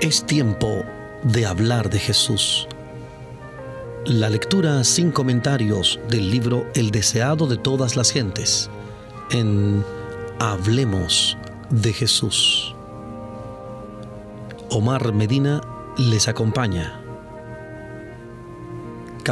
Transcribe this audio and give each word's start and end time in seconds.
Es 0.00 0.26
tiempo 0.26 0.84
de 1.22 1.46
hablar 1.46 1.88
de 1.88 2.00
Jesús. 2.00 2.66
La 4.06 4.28
lectura 4.28 4.82
sin 4.82 5.12
comentarios 5.12 6.00
del 6.08 6.30
libro 6.30 6.66
El 6.74 6.90
deseado 6.90 7.46
de 7.46 7.56
todas 7.56 7.96
las 7.96 8.10
gentes 8.10 8.70
en 9.30 9.84
Hablemos 10.40 11.36
de 11.68 11.92
Jesús. 11.92 12.74
Omar 14.70 15.12
Medina 15.12 15.60
les 15.96 16.26
acompaña. 16.26 16.99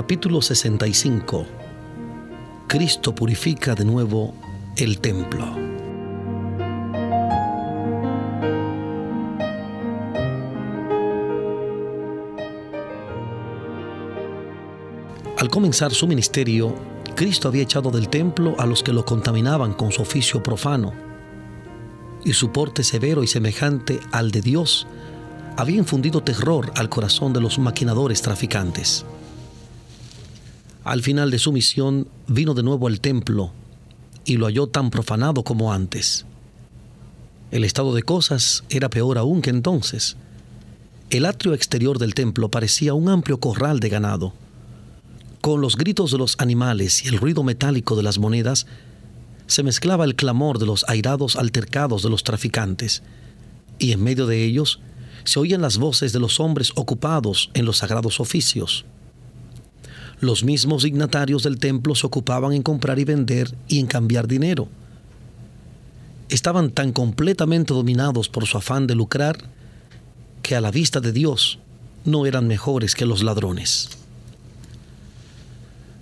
Capítulo 0.00 0.40
65. 0.40 1.44
Cristo 2.68 3.12
purifica 3.12 3.74
de 3.74 3.84
nuevo 3.84 4.32
el 4.76 5.00
templo. 5.00 5.44
Al 15.36 15.48
comenzar 15.50 15.92
su 15.92 16.06
ministerio, 16.06 16.76
Cristo 17.16 17.48
había 17.48 17.64
echado 17.64 17.90
del 17.90 18.08
templo 18.08 18.54
a 18.56 18.66
los 18.66 18.84
que 18.84 18.92
lo 18.92 19.04
contaminaban 19.04 19.72
con 19.72 19.90
su 19.90 20.02
oficio 20.02 20.44
profano, 20.44 20.92
y 22.24 22.34
su 22.34 22.52
porte 22.52 22.84
severo 22.84 23.24
y 23.24 23.26
semejante 23.26 23.98
al 24.12 24.30
de 24.30 24.42
Dios 24.42 24.86
había 25.56 25.78
infundido 25.78 26.22
terror 26.22 26.70
al 26.76 26.88
corazón 26.88 27.32
de 27.32 27.40
los 27.40 27.58
maquinadores 27.58 28.22
traficantes. 28.22 29.04
Al 30.88 31.02
final 31.02 31.30
de 31.30 31.38
su 31.38 31.52
misión 31.52 32.08
vino 32.26 32.54
de 32.54 32.62
nuevo 32.62 32.86
al 32.86 33.00
templo 33.02 33.52
y 34.24 34.38
lo 34.38 34.46
halló 34.46 34.68
tan 34.68 34.88
profanado 34.88 35.44
como 35.44 35.70
antes. 35.70 36.24
El 37.50 37.64
estado 37.64 37.94
de 37.94 38.02
cosas 38.02 38.64
era 38.70 38.88
peor 38.88 39.18
aún 39.18 39.42
que 39.42 39.50
entonces. 39.50 40.16
El 41.10 41.26
atrio 41.26 41.52
exterior 41.52 41.98
del 41.98 42.14
templo 42.14 42.50
parecía 42.50 42.94
un 42.94 43.10
amplio 43.10 43.38
corral 43.38 43.80
de 43.80 43.90
ganado 43.90 44.32
con 45.40 45.60
los 45.60 45.76
gritos 45.76 46.10
de 46.10 46.18
los 46.18 46.36
animales 46.38 47.04
y 47.04 47.08
el 47.08 47.18
ruido 47.18 47.42
metálico 47.42 47.96
de 47.96 48.02
las 48.02 48.18
monedas, 48.18 48.66
se 49.46 49.62
mezclaba 49.62 50.04
el 50.04 50.14
clamor 50.14 50.58
de 50.58 50.66
los 50.66 50.84
airados 50.88 51.36
altercados 51.36 52.02
de 52.02 52.10
los 52.10 52.24
traficantes, 52.24 53.02
y 53.78 53.92
en 53.92 54.02
medio 54.02 54.26
de 54.26 54.44
ellos 54.44 54.80
se 55.24 55.38
oían 55.38 55.62
las 55.62 55.78
voces 55.78 56.12
de 56.12 56.20
los 56.20 56.40
hombres 56.40 56.72
ocupados 56.74 57.50
en 57.54 57.64
los 57.64 57.78
sagrados 57.78 58.20
oficios. 58.20 58.84
Los 60.20 60.42
mismos 60.42 60.82
dignatarios 60.82 61.44
del 61.44 61.58
templo 61.58 61.94
se 61.94 62.06
ocupaban 62.06 62.52
en 62.52 62.62
comprar 62.62 62.98
y 62.98 63.04
vender 63.04 63.54
y 63.68 63.78
en 63.78 63.86
cambiar 63.86 64.26
dinero. 64.26 64.68
Estaban 66.28 66.70
tan 66.70 66.92
completamente 66.92 67.72
dominados 67.72 68.28
por 68.28 68.46
su 68.46 68.58
afán 68.58 68.86
de 68.86 68.96
lucrar 68.96 69.38
que 70.42 70.56
a 70.56 70.60
la 70.60 70.70
vista 70.70 71.00
de 71.00 71.12
Dios 71.12 71.58
no 72.04 72.26
eran 72.26 72.48
mejores 72.48 72.94
que 72.94 73.06
los 73.06 73.22
ladrones. 73.22 73.90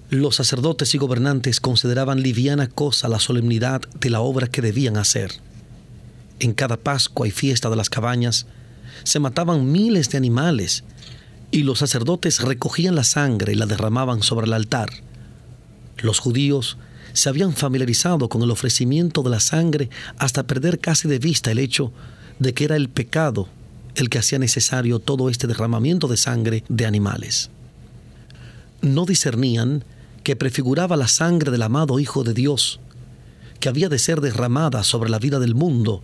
Los 0.08 0.36
sacerdotes 0.36 0.94
y 0.94 0.98
gobernantes 0.98 1.60
consideraban 1.60 2.22
liviana 2.22 2.68
cosa 2.68 3.08
la 3.08 3.18
solemnidad 3.18 3.82
de 4.00 4.08
la 4.08 4.20
obra 4.20 4.46
que 4.46 4.62
debían 4.62 4.96
hacer. 4.96 5.32
En 6.38 6.54
cada 6.54 6.76
Pascua 6.76 7.26
y 7.26 7.30
fiesta 7.30 7.68
de 7.70 7.76
las 7.76 7.90
cabañas 7.90 8.46
se 9.04 9.18
mataban 9.18 9.70
miles 9.70 10.08
de 10.10 10.18
animales 10.18 10.84
y 11.50 11.62
los 11.62 11.78
sacerdotes 11.78 12.40
recogían 12.40 12.94
la 12.94 13.04
sangre 13.04 13.52
y 13.52 13.56
la 13.56 13.66
derramaban 13.66 14.22
sobre 14.22 14.46
el 14.46 14.52
altar. 14.52 14.90
Los 15.98 16.18
judíos 16.18 16.76
se 17.12 17.28
habían 17.28 17.54
familiarizado 17.54 18.28
con 18.28 18.42
el 18.42 18.50
ofrecimiento 18.50 19.22
de 19.22 19.30
la 19.30 19.40
sangre 19.40 19.88
hasta 20.18 20.46
perder 20.46 20.78
casi 20.78 21.08
de 21.08 21.18
vista 21.18 21.50
el 21.50 21.58
hecho 21.58 21.92
de 22.38 22.52
que 22.52 22.64
era 22.64 22.76
el 22.76 22.88
pecado 22.88 23.48
el 23.94 24.10
que 24.10 24.18
hacía 24.18 24.38
necesario 24.38 24.98
todo 24.98 25.30
este 25.30 25.46
derramamiento 25.46 26.06
de 26.06 26.18
sangre 26.18 26.64
de 26.68 26.86
animales. 26.86 27.50
No 28.82 29.06
discernían 29.06 29.84
que 30.22 30.36
prefiguraba 30.36 30.96
la 30.96 31.08
sangre 31.08 31.50
del 31.50 31.62
amado 31.62 31.98
Hijo 31.98 32.22
de 32.22 32.34
Dios, 32.34 32.78
que 33.58 33.70
había 33.70 33.88
de 33.88 33.98
ser 33.98 34.20
derramada 34.20 34.84
sobre 34.84 35.08
la 35.08 35.18
vida 35.18 35.38
del 35.38 35.54
mundo 35.54 36.02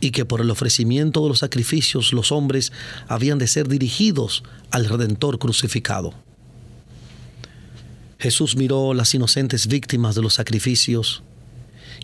y 0.00 0.10
que 0.10 0.24
por 0.24 0.40
el 0.40 0.50
ofrecimiento 0.50 1.22
de 1.22 1.28
los 1.28 1.40
sacrificios 1.40 2.12
los 2.12 2.32
hombres 2.32 2.72
habían 3.06 3.38
de 3.38 3.46
ser 3.46 3.68
dirigidos 3.68 4.42
al 4.70 4.86
Redentor 4.86 5.38
crucificado. 5.38 6.14
Jesús 8.18 8.56
miró 8.56 8.92
las 8.92 9.14
inocentes 9.14 9.66
víctimas 9.66 10.14
de 10.14 10.22
los 10.22 10.34
sacrificios 10.34 11.22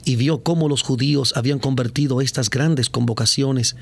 y 0.05 0.17
vio 0.17 0.43
cómo 0.43 0.69
los 0.69 0.83
judíos 0.83 1.35
habían 1.37 1.59
convertido 1.59 2.21
estas 2.21 2.49
grandes 2.49 2.89
convocaciones 2.89 3.77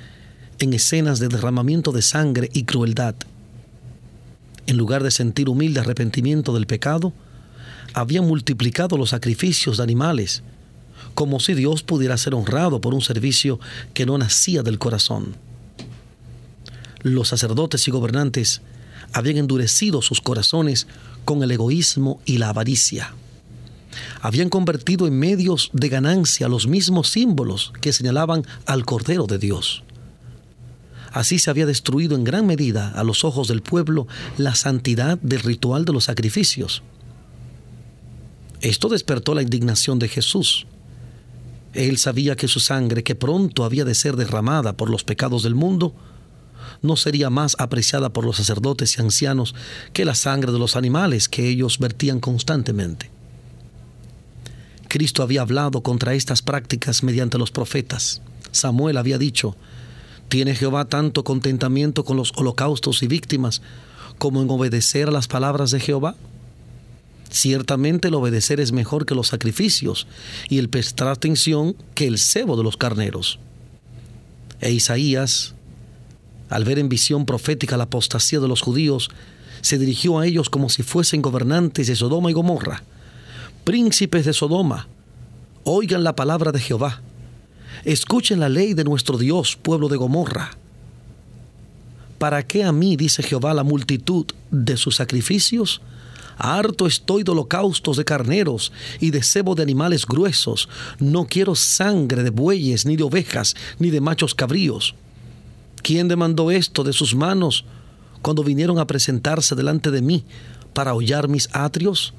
en 0.58 0.72
escenas 0.72 1.18
de 1.18 1.28
derramamiento 1.28 1.92
de 1.92 2.02
sangre 2.02 2.48
y 2.52 2.64
crueldad. 2.64 3.14
En 4.66 4.76
lugar 4.76 5.02
de 5.02 5.10
sentir 5.10 5.48
humilde 5.48 5.80
arrepentimiento 5.80 6.54
del 6.54 6.66
pecado, 6.66 7.12
había 7.92 8.22
multiplicado 8.22 8.96
los 8.96 9.10
sacrificios 9.10 9.76
de 9.76 9.82
animales, 9.82 10.42
como 11.14 11.40
si 11.40 11.54
Dios 11.54 11.82
pudiera 11.82 12.16
ser 12.16 12.34
honrado 12.34 12.80
por 12.80 12.94
un 12.94 13.00
servicio 13.00 13.60
que 13.92 14.06
no 14.06 14.18
nacía 14.18 14.62
del 14.62 14.78
corazón. 14.78 15.36
Los 17.02 17.28
sacerdotes 17.28 17.86
y 17.86 17.90
gobernantes 17.90 18.62
habían 19.12 19.36
endurecido 19.36 20.02
sus 20.02 20.20
corazones 20.20 20.86
con 21.24 21.42
el 21.42 21.50
egoísmo 21.50 22.20
y 22.24 22.38
la 22.38 22.48
avaricia. 22.48 23.14
Habían 24.20 24.48
convertido 24.48 25.06
en 25.06 25.18
medios 25.18 25.70
de 25.72 25.88
ganancia 25.88 26.48
los 26.48 26.66
mismos 26.66 27.10
símbolos 27.10 27.72
que 27.80 27.92
señalaban 27.92 28.44
al 28.66 28.84
Cordero 28.84 29.26
de 29.26 29.38
Dios. 29.38 29.84
Así 31.12 31.38
se 31.38 31.48
había 31.50 31.66
destruido 31.66 32.16
en 32.16 32.24
gran 32.24 32.44
medida 32.44 32.90
a 32.90 33.04
los 33.04 33.22
ojos 33.22 33.46
del 33.46 33.62
pueblo 33.62 34.08
la 34.36 34.56
santidad 34.56 35.16
del 35.18 35.40
ritual 35.40 35.84
de 35.84 35.92
los 35.92 36.04
sacrificios 36.04 36.82
esto 38.64 38.88
despertó 38.88 39.34
la 39.34 39.42
indignación 39.42 39.98
de 39.98 40.08
Jesús. 40.08 40.66
Él 41.74 41.98
sabía 41.98 42.36
que 42.36 42.48
su 42.48 42.60
sangre, 42.60 43.02
que 43.02 43.14
pronto 43.14 43.64
había 43.64 43.84
de 43.84 43.94
ser 43.94 44.16
derramada 44.16 44.76
por 44.76 44.90
los 44.90 45.04
pecados 45.04 45.42
del 45.42 45.54
mundo, 45.54 45.94
no 46.82 46.96
sería 46.96 47.30
más 47.30 47.56
apreciada 47.58 48.12
por 48.12 48.24
los 48.24 48.36
sacerdotes 48.36 48.96
y 48.96 49.02
ancianos 49.02 49.54
que 49.92 50.04
la 50.04 50.14
sangre 50.14 50.52
de 50.52 50.58
los 50.58 50.76
animales 50.76 51.28
que 51.28 51.48
ellos 51.48 51.78
vertían 51.78 52.20
constantemente. 52.20 53.10
Cristo 54.88 55.22
había 55.22 55.42
hablado 55.42 55.82
contra 55.82 56.14
estas 56.14 56.42
prácticas 56.42 57.02
mediante 57.02 57.38
los 57.38 57.50
profetas. 57.50 58.22
Samuel 58.52 58.96
había 58.96 59.18
dicho, 59.18 59.56
¿tiene 60.28 60.54
Jehová 60.54 60.84
tanto 60.84 61.24
contentamiento 61.24 62.04
con 62.04 62.16
los 62.16 62.32
holocaustos 62.36 63.02
y 63.02 63.08
víctimas 63.08 63.60
como 64.18 64.40
en 64.40 64.50
obedecer 64.50 65.08
a 65.08 65.12
las 65.12 65.26
palabras 65.26 65.72
de 65.72 65.80
Jehová? 65.80 66.14
Ciertamente 67.34 68.08
el 68.08 68.14
obedecer 68.14 68.60
es 68.60 68.70
mejor 68.70 69.06
que 69.06 69.16
los 69.16 69.26
sacrificios 69.26 70.06
y 70.48 70.58
el 70.58 70.68
prestar 70.68 71.08
atención 71.08 71.74
que 71.96 72.06
el 72.06 72.18
cebo 72.18 72.56
de 72.56 72.62
los 72.62 72.76
carneros. 72.76 73.40
E 74.60 74.70
Isaías, 74.70 75.56
al 76.48 76.64
ver 76.64 76.78
en 76.78 76.88
visión 76.88 77.26
profética 77.26 77.76
la 77.76 77.84
apostasía 77.84 78.38
de 78.38 78.46
los 78.46 78.60
judíos, 78.60 79.08
se 79.62 79.78
dirigió 79.78 80.20
a 80.20 80.26
ellos 80.28 80.48
como 80.48 80.68
si 80.68 80.84
fuesen 80.84 81.22
gobernantes 81.22 81.88
de 81.88 81.96
Sodoma 81.96 82.30
y 82.30 82.34
Gomorra. 82.34 82.84
Príncipes 83.64 84.24
de 84.26 84.32
Sodoma, 84.32 84.86
oigan 85.64 86.04
la 86.04 86.14
palabra 86.14 86.52
de 86.52 86.60
Jehová. 86.60 87.02
Escuchen 87.84 88.38
la 88.38 88.48
ley 88.48 88.74
de 88.74 88.84
nuestro 88.84 89.18
Dios, 89.18 89.56
pueblo 89.60 89.88
de 89.88 89.96
Gomorra. 89.96 90.56
¿Para 92.18 92.46
qué 92.46 92.62
a 92.62 92.70
mí, 92.70 92.94
dice 92.94 93.24
Jehová, 93.24 93.54
la 93.54 93.64
multitud 93.64 94.26
de 94.52 94.76
sus 94.76 94.94
sacrificios? 94.94 95.82
Harto 96.36 96.86
estoy 96.86 97.22
de 97.22 97.32
holocaustos 97.32 97.96
de 97.96 98.04
carneros 98.04 98.72
y 99.00 99.10
de 99.10 99.22
cebo 99.22 99.54
de 99.54 99.62
animales 99.62 100.06
gruesos. 100.06 100.68
No 100.98 101.26
quiero 101.26 101.54
sangre 101.54 102.22
de 102.22 102.30
bueyes, 102.30 102.86
ni 102.86 102.96
de 102.96 103.04
ovejas, 103.04 103.54
ni 103.78 103.90
de 103.90 104.00
machos 104.00 104.34
cabríos. 104.34 104.94
¿Quién 105.82 106.08
demandó 106.08 106.50
esto 106.50 106.82
de 106.82 106.92
sus 106.92 107.14
manos 107.14 107.64
cuando 108.22 108.42
vinieron 108.42 108.78
a 108.78 108.86
presentarse 108.86 109.54
delante 109.54 109.90
de 109.90 110.02
mí 110.02 110.24
para 110.72 110.94
hollar 110.94 111.28
mis 111.28 111.48
atrios? 111.52 112.14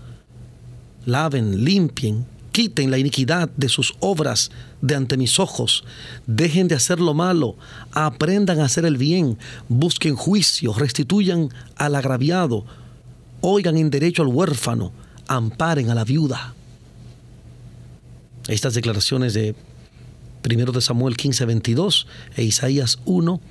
Laven, 1.05 1.63
limpien, 1.63 2.25
quiten 2.51 2.89
la 2.89 2.97
iniquidad 2.97 3.49
de 3.57 3.67
sus 3.67 3.95
obras 3.99 4.49
de 4.81 4.95
ante 4.95 5.17
mis 5.17 5.39
ojos, 5.39 5.83
dejen 6.25 6.67
de 6.67 6.75
hacer 6.75 7.01
lo 7.01 7.13
malo, 7.13 7.57
aprendan 7.91 8.59
a 8.59 8.65
hacer 8.65 8.85
el 8.85 8.97
bien, 8.97 9.37
busquen 9.67 10.15
juicio, 10.15 10.73
restituyan 10.73 11.49
al 11.75 11.95
agraviado, 11.95 12.65
oigan 13.47 13.77
en 13.77 13.89
derecho 13.89 14.23
al 14.23 14.29
huérfano, 14.29 14.91
amparen 15.27 15.89
a 15.89 15.95
la 15.95 16.03
viuda. 16.03 16.53
Estas 18.47 18.73
declaraciones 18.73 19.33
de 19.33 19.55
1 20.43 20.71
de 20.71 20.81
Samuel 20.81 21.15
15, 21.15 21.45
22 21.45 22.07
e 22.35 22.43
Isaías 22.43 22.99
1, 23.05 23.41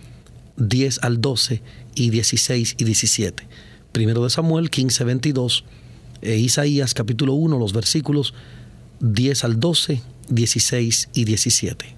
10 0.56 0.98
al 1.02 1.20
12 1.20 1.62
y 1.94 2.10
16 2.10 2.76
y 2.78 2.84
17. 2.84 3.46
1 3.96 4.22
de 4.22 4.30
Samuel 4.30 4.70
15, 4.70 5.04
22, 5.04 5.64
E 6.22 6.36
Isaías 6.36 6.94
capítulo 6.94 7.34
1, 7.34 7.58
los 7.58 7.72
versículos 7.72 8.34
10 9.00 9.44
al 9.44 9.60
12, 9.60 10.02
16 10.28 11.08
y 11.12 11.24
17. 11.24 11.96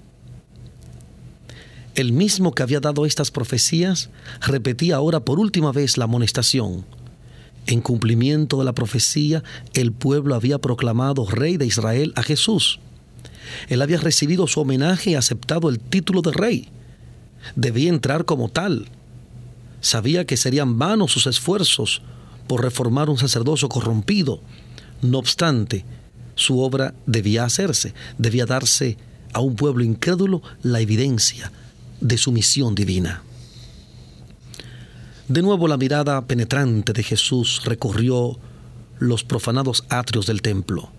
El 1.95 2.11
mismo 2.11 2.53
que 2.53 2.61
había 2.61 2.79
dado 2.79 3.05
estas 3.05 3.31
profecías 3.31 4.09
repetía 4.41 4.97
ahora 4.97 5.21
por 5.21 5.39
última 5.39 5.71
vez 5.71 5.97
la 5.97 6.03
amonestación. 6.03 6.85
En 7.67 7.81
cumplimiento 7.81 8.57
de 8.59 8.65
la 8.65 8.73
profecía, 8.73 9.43
el 9.73 9.91
pueblo 9.91 10.35
había 10.35 10.57
proclamado 10.57 11.25
rey 11.25 11.57
de 11.57 11.65
Israel 11.65 12.13
a 12.15 12.23
Jesús. 12.23 12.79
Él 13.67 13.81
había 13.81 13.97
recibido 13.97 14.47
su 14.47 14.61
homenaje 14.61 15.11
y 15.11 15.15
aceptado 15.15 15.69
el 15.69 15.79
título 15.79 16.21
de 16.21 16.31
rey. 16.31 16.69
Debía 17.55 17.89
entrar 17.89 18.23
como 18.23 18.47
tal. 18.47 18.87
Sabía 19.81 20.25
que 20.25 20.37
serían 20.37 20.79
vanos 20.79 21.11
sus 21.11 21.27
esfuerzos 21.27 22.01
por 22.47 22.63
reformar 22.63 23.09
un 23.09 23.17
sacerdocio 23.17 23.67
corrompido. 23.67 24.39
No 25.01 25.19
obstante, 25.19 25.83
su 26.35 26.61
obra 26.61 26.93
debía 27.05 27.43
hacerse, 27.43 27.93
debía 28.17 28.45
darse 28.45 28.97
a 29.33 29.41
un 29.41 29.55
pueblo 29.55 29.83
incrédulo 29.83 30.41
la 30.63 30.79
evidencia 30.79 31.51
de 31.99 32.17
su 32.17 32.31
misión 32.31 32.75
divina. 32.75 33.23
De 35.27 35.41
nuevo 35.41 35.67
la 35.67 35.75
mirada 35.75 36.25
penetrante 36.25 36.93
de 36.93 37.03
Jesús 37.03 37.63
recorrió 37.65 38.39
los 38.97 39.25
profanados 39.25 39.83
atrios 39.89 40.25
del 40.25 40.41
templo. 40.41 40.89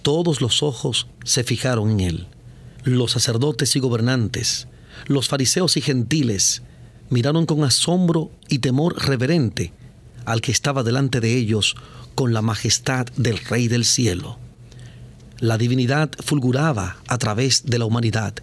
Todos 0.00 0.40
los 0.40 0.62
ojos 0.62 1.06
se 1.22 1.44
fijaron 1.44 1.90
en 1.90 2.00
él. 2.00 2.26
Los 2.84 3.12
sacerdotes 3.12 3.76
y 3.76 3.80
gobernantes, 3.80 4.68
los 5.06 5.28
fariseos 5.28 5.76
y 5.76 5.82
gentiles, 5.82 6.62
miraron 7.10 7.44
con 7.44 7.62
asombro 7.62 8.30
y 8.48 8.60
temor 8.60 8.96
reverente 9.06 9.74
al 10.24 10.40
que 10.40 10.52
estaba 10.52 10.82
delante 10.82 11.20
de 11.20 11.36
ellos 11.36 11.76
con 12.14 12.32
la 12.32 12.40
majestad 12.40 13.04
del 13.18 13.36
Rey 13.36 13.68
del 13.68 13.84
cielo. 13.84 14.38
La 15.38 15.58
divinidad 15.58 16.10
fulguraba 16.24 16.96
a 17.08 17.18
través 17.18 17.66
de 17.66 17.78
la 17.78 17.84
humanidad, 17.84 18.34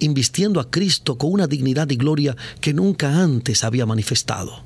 invistiendo 0.00 0.60
a 0.60 0.70
Cristo 0.70 1.16
con 1.16 1.32
una 1.32 1.46
dignidad 1.46 1.88
y 1.90 1.96
gloria 1.96 2.36
que 2.60 2.74
nunca 2.74 3.22
antes 3.22 3.64
había 3.64 3.86
manifestado. 3.86 4.60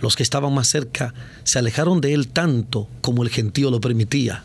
Los 0.00 0.16
que 0.16 0.22
estaban 0.22 0.54
más 0.54 0.68
cerca 0.68 1.12
se 1.44 1.58
alejaron 1.58 2.00
de 2.00 2.14
él 2.14 2.28
tanto 2.28 2.88
como 3.02 3.22
el 3.22 3.28
gentío 3.28 3.70
lo 3.70 3.80
permitía. 3.80 4.44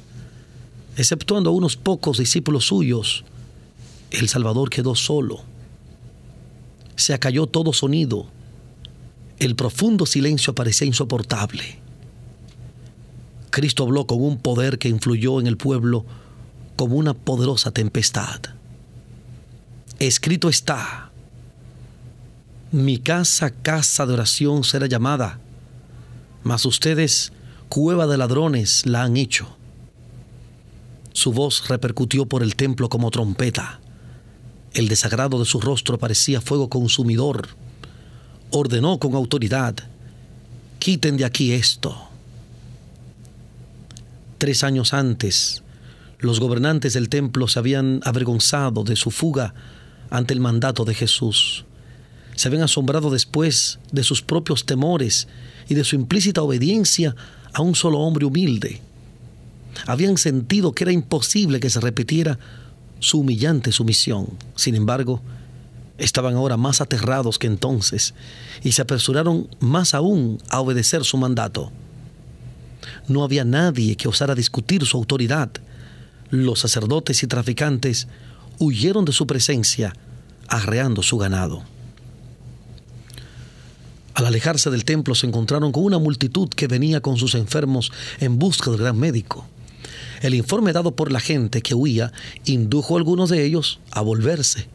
Exceptuando 0.98 1.50
a 1.50 1.54
unos 1.54 1.78
pocos 1.78 2.18
discípulos 2.18 2.66
suyos, 2.66 3.24
el 4.12 4.28
Salvador 4.28 4.70
quedó 4.70 4.96
solo. 4.96 5.44
Se 6.98 7.14
acalló 7.14 7.48
todo 7.48 7.72
sonido. 7.72 8.28
El 9.40 9.56
profundo 9.56 10.06
silencio 10.06 10.56
parecía 10.56 10.88
insoportable. 10.88 11.85
Cristo 13.56 13.84
habló 13.84 14.06
con 14.06 14.22
un 14.22 14.38
poder 14.38 14.78
que 14.80 14.90
influyó 14.90 15.40
en 15.40 15.48
el 15.48 15.56
pueblo 15.56 16.04
como 16.76 16.98
una 16.98 17.14
poderosa 17.14 17.72
tempestad. 17.72 18.42
Escrito 19.98 20.50
está, 20.50 21.10
mi 22.74 22.98
casa, 22.98 23.52
casa 23.52 24.06
de 24.06 24.12
oración 24.12 24.66
será 24.66 24.88
llamada, 24.88 25.40
mas 26.44 26.66
ustedes, 26.66 27.32
cueva 27.70 28.08
de 28.08 28.18
ladrones, 28.18 28.86
la 28.86 29.04
han 29.04 29.16
hecho. 29.16 29.56
Su 31.14 31.32
voz 31.32 31.70
repercutió 31.70 32.26
por 32.26 32.44
el 32.44 32.58
templo 32.58 32.90
como 32.90 33.10
trompeta. 33.10 33.80
El 34.74 34.90
desagrado 34.90 35.40
de 35.40 35.46
su 35.46 35.62
rostro 35.62 35.98
parecía 35.98 36.42
fuego 36.42 36.68
consumidor. 36.68 37.48
Ordenó 38.52 39.00
con 39.00 39.16
autoridad, 39.16 39.76
quiten 40.78 41.16
de 41.16 41.24
aquí 41.24 41.54
esto. 41.54 42.10
Tres 44.46 44.64
años 44.64 44.94
antes, 44.94 45.64
los 46.20 46.40
gobernantes 46.40 46.94
del 46.94 47.10
templo 47.10 47.48
se 47.48 47.58
habían 47.58 48.00
avergonzado 48.04 48.84
de 48.84 48.96
su 48.96 49.10
fuga 49.10 49.56
ante 50.12 50.36
el 50.36 50.40
mandato 50.40 50.86
de 50.86 50.94
Jesús. 50.94 51.66
Se 52.36 52.48
habían 52.48 52.62
asombrado 52.62 53.10
después 53.10 53.80
de 53.92 54.04
sus 54.04 54.22
propios 54.22 54.68
temores 54.68 55.28
y 55.68 55.74
de 55.74 55.84
su 55.84 55.96
implícita 55.96 56.44
obediencia 56.44 57.16
a 57.54 57.64
un 57.64 57.74
solo 57.74 57.98
hombre 57.98 58.26
humilde. 58.28 58.82
Habían 59.88 60.16
sentido 60.16 60.74
que 60.74 60.84
era 60.84 60.92
imposible 60.92 61.60
que 61.60 61.72
se 61.72 61.80
repitiera 61.80 62.38
su 63.00 63.22
humillante 63.22 63.72
sumisión. 63.72 64.28
Sin 64.56 64.76
embargo, 64.76 65.24
estaban 65.98 66.36
ahora 66.36 66.56
más 66.56 66.82
aterrados 66.82 67.40
que 67.40 67.48
entonces 67.48 68.14
y 68.64 68.74
se 68.74 68.84
apresuraron 68.84 69.48
más 69.60 69.96
aún 69.96 70.38
a 70.50 70.60
obedecer 70.60 71.04
su 71.04 71.18
mandato. 71.18 71.72
No 73.08 73.24
había 73.24 73.44
nadie 73.44 73.96
que 73.96 74.08
osara 74.08 74.36
discutir 74.36 74.86
su 74.86 74.98
autoridad. 74.98 75.50
Los 76.30 76.60
sacerdotes 76.60 77.24
y 77.24 77.28
traficantes 77.28 78.08
huyeron 78.60 79.06
de 79.06 79.12
su 79.12 79.28
presencia, 79.28 79.94
arreando 80.48 81.04
su 81.04 81.18
ganado. 81.18 81.64
Al 84.16 84.26
alejarse 84.26 84.70
del 84.70 84.86
templo 84.86 85.14
se 85.14 85.28
encontraron 85.28 85.74
con 85.74 85.84
una 85.84 86.00
multitud 86.00 86.48
que 86.48 86.68
venía 86.68 87.02
con 87.02 87.18
sus 87.18 87.36
enfermos 87.36 87.92
en 88.20 88.40
busca 88.40 88.72
del 88.72 88.80
gran 88.80 88.98
médico. 88.98 89.46
El 90.22 90.34
informe 90.34 90.72
dado 90.72 90.96
por 90.96 91.12
la 91.12 91.20
gente 91.20 91.62
que 91.62 91.76
huía 91.76 92.14
indujo 92.46 92.96
a 92.96 93.00
algunos 93.00 93.30
de 93.30 93.44
ellos 93.46 93.80
a 93.92 94.02
volverse. 94.02 94.68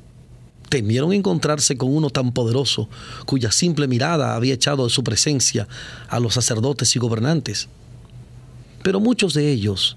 Temieron 0.69 1.15
encontrarse 1.15 1.79
con 1.79 1.93
uno 1.93 2.11
tan 2.11 2.33
poderoso, 2.33 2.91
cuya 3.25 3.51
simple 3.51 3.89
mirada 3.89 4.37
había 4.37 4.55
echado 4.55 4.85
de 4.85 4.91
su 4.91 5.03
presencia 5.03 5.67
a 6.09 6.21
los 6.21 6.35
sacerdotes 6.35 6.95
y 6.95 6.99
gobernantes. 6.99 7.69
Pero 8.83 9.01
muchos 9.01 9.35
de 9.35 9.51
ellos 9.51 9.97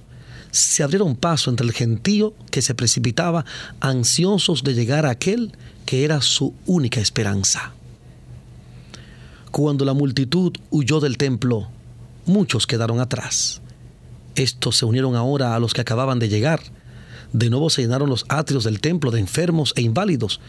se 0.51 0.83
abrieron 0.83 1.15
paso 1.15 1.49
entre 1.49 1.65
el 1.65 1.73
gentío 1.73 2.33
que 2.51 2.61
se 2.61 2.75
precipitaba, 2.75 3.45
ansiosos 3.79 4.63
de 4.63 4.75
llegar 4.75 5.05
a 5.05 5.11
aquel 5.11 5.51
que 5.85 6.05
era 6.05 6.21
su 6.21 6.53
única 6.65 6.99
esperanza. 6.99 7.73
Cuando 9.51 9.85
la 9.85 9.93
multitud 9.93 10.53
huyó 10.69 10.99
del 10.99 11.17
templo, 11.17 11.69
muchos 12.25 12.67
quedaron 12.67 12.99
atrás. 12.99 13.61
Estos 14.35 14.77
se 14.77 14.85
unieron 14.85 15.15
ahora 15.15 15.55
a 15.55 15.59
los 15.59 15.73
que 15.73 15.81
acababan 15.81 16.19
de 16.19 16.29
llegar. 16.29 16.61
De 17.33 17.49
nuevo 17.49 17.69
se 17.69 17.81
llenaron 17.81 18.09
los 18.09 18.25
atrios 18.29 18.63
del 18.63 18.79
templo 18.79 19.11
de 19.11 19.19
enfermos 19.19 19.73
e 19.75 19.81
inválidos. 19.81 20.39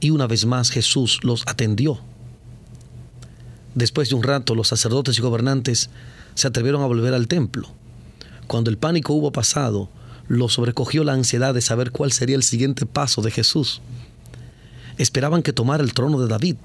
Y 0.00 0.10
una 0.10 0.26
vez 0.26 0.46
más 0.46 0.70
Jesús 0.70 1.20
los 1.22 1.42
atendió. 1.46 2.00
Después 3.74 4.10
de 4.10 4.14
un 4.14 4.22
rato, 4.22 4.54
los 4.54 4.68
sacerdotes 4.68 5.18
y 5.18 5.22
gobernantes 5.22 5.88
se 6.34 6.48
atrevieron 6.48 6.82
a 6.82 6.86
volver 6.86 7.14
al 7.14 7.28
templo. 7.28 7.68
Cuando 8.46 8.70
el 8.70 8.78
pánico 8.78 9.12
hubo 9.14 9.32
pasado, 9.32 9.88
lo 10.28 10.48
sobrecogió 10.48 11.04
la 11.04 11.12
ansiedad 11.12 11.54
de 11.54 11.60
saber 11.60 11.90
cuál 11.90 12.12
sería 12.12 12.36
el 12.36 12.42
siguiente 12.42 12.86
paso 12.86 13.22
de 13.22 13.30
Jesús. 13.30 13.80
Esperaban 14.98 15.42
que 15.42 15.52
tomara 15.52 15.82
el 15.82 15.94
trono 15.94 16.20
de 16.20 16.28
David. 16.28 16.56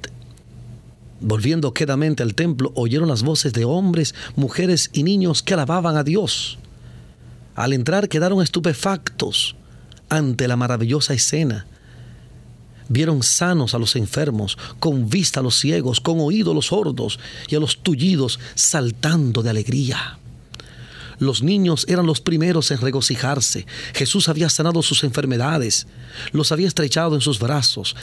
Volviendo 1.20 1.74
quedamente 1.74 2.24
al 2.24 2.36
templo, 2.36 2.72
oyeron 2.76 3.10
las 3.10 3.24
voces 3.24 3.54
de 3.54 3.66
hombres, 3.66 4.14
mujeres 4.36 4.90
y 4.94 5.04
niños 5.04 5.42
que 5.42 5.54
alababan 5.54 5.98
a 5.98 6.04
Dios. 6.04 6.60
Al 7.56 7.74
entrar 7.74 8.08
quedaron 8.08 8.44
estupefactos 8.44 9.56
ante 10.10 10.48
la 10.48 10.56
maravillosa 10.56 11.14
escena 11.14 11.66
Vieron 12.90 13.24
sanos 13.24 13.74
a 13.74 13.80
los 13.80 13.96
enfermos, 13.96 14.58
con 14.80 15.10
vista 15.10 15.40
a 15.40 15.44
los 15.44 15.60
ciegos, 15.60 16.00
con 16.00 16.20
oído 16.20 16.52
a 16.52 16.56
los 16.56 16.68
sordos 16.68 17.20
y 17.50 17.56
a 17.56 17.60
los 17.60 17.80
tullidos 17.80 18.40
saltando 18.56 19.44
de 19.44 19.50
alegría. 19.50 20.20
Los 21.20 21.42
niños 21.42 21.86
eran 21.90 22.06
los 22.06 22.22
primeros 22.22 22.70
en 22.72 22.80
regocijarse. 22.80 23.66
Jesús 23.94 24.30
había 24.30 24.50
sanado 24.50 24.84
sus 24.84 25.04
enfermedades, 25.04 25.88
los 26.32 26.52
había 26.52 26.68
estrechado 26.68 27.16
en 27.16 27.22
sus 27.22 27.40
brazos, 27.40 27.96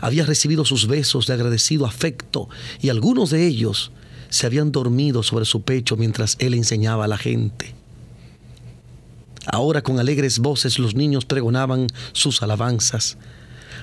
había 0.00 0.26
recibido 0.26 0.64
sus 0.64 0.86
besos 0.86 1.26
de 1.26 1.34
agradecido 1.34 1.86
afecto 1.86 2.48
y 2.80 2.90
algunos 2.90 3.30
de 3.30 3.46
ellos 3.46 3.90
se 4.28 4.46
habían 4.46 4.70
dormido 4.70 5.22
sobre 5.22 5.46
su 5.46 5.62
pecho 5.62 5.96
mientras 5.96 6.36
él 6.38 6.54
enseñaba 6.54 7.06
a 7.06 7.08
la 7.08 7.18
gente. 7.18 7.74
Ahora 9.46 9.82
con 9.82 9.98
alegres 9.98 10.38
voces 10.38 10.78
los 10.78 10.94
niños 10.94 11.24
pregonaban 11.24 11.86
sus 12.12 12.42
alabanzas 12.42 13.16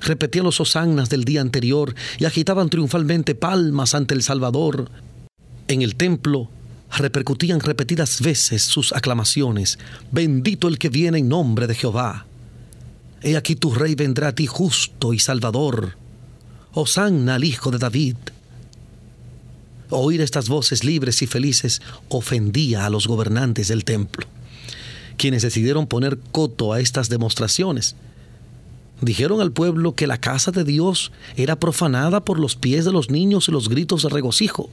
repetían 0.01 0.45
los 0.45 0.59
hosannas 0.59 1.09
del 1.09 1.23
día 1.23 1.41
anterior 1.41 1.95
y 2.17 2.25
agitaban 2.25 2.69
triunfalmente 2.69 3.35
palmas 3.35 3.95
ante 3.95 4.13
el 4.13 4.23
Salvador. 4.23 4.89
En 5.67 5.81
el 5.81 5.95
templo 5.95 6.49
repercutían 6.97 7.59
repetidas 7.59 8.21
veces 8.21 8.63
sus 8.63 8.93
aclamaciones. 8.93 9.79
Bendito 10.11 10.67
el 10.67 10.77
que 10.77 10.89
viene 10.89 11.19
en 11.19 11.29
nombre 11.29 11.67
de 11.67 11.75
Jehová. 11.75 12.25
He 13.21 13.35
aquí 13.37 13.55
tu 13.55 13.73
rey 13.73 13.95
vendrá 13.95 14.29
a 14.29 14.35
ti 14.35 14.45
justo 14.45 15.13
y 15.13 15.19
salvador. 15.19 15.97
Hosanna 16.73 17.35
al 17.35 17.43
Hijo 17.43 17.71
de 17.71 17.79
David. 17.79 18.17
Oír 19.89 20.21
estas 20.21 20.49
voces 20.49 20.83
libres 20.83 21.21
y 21.21 21.27
felices 21.27 21.81
ofendía 22.09 22.85
a 22.85 22.89
los 22.89 23.07
gobernantes 23.07 23.67
del 23.67 23.85
templo, 23.85 24.27
quienes 25.17 25.43
decidieron 25.43 25.87
poner 25.87 26.17
coto 26.31 26.73
a 26.73 26.79
estas 26.79 27.07
demostraciones 27.07 27.95
Dijeron 29.01 29.41
al 29.41 29.51
pueblo 29.51 29.93
que 29.93 30.07
la 30.07 30.19
casa 30.19 30.51
de 30.51 30.63
Dios 30.63 31.11
era 31.35 31.57
profanada 31.57 32.23
por 32.23 32.39
los 32.39 32.55
pies 32.55 32.85
de 32.85 32.91
los 32.91 33.09
niños 33.09 33.49
y 33.49 33.51
los 33.51 33.69
gritos 33.69 34.03
de 34.03 34.09
regocijo. 34.09 34.69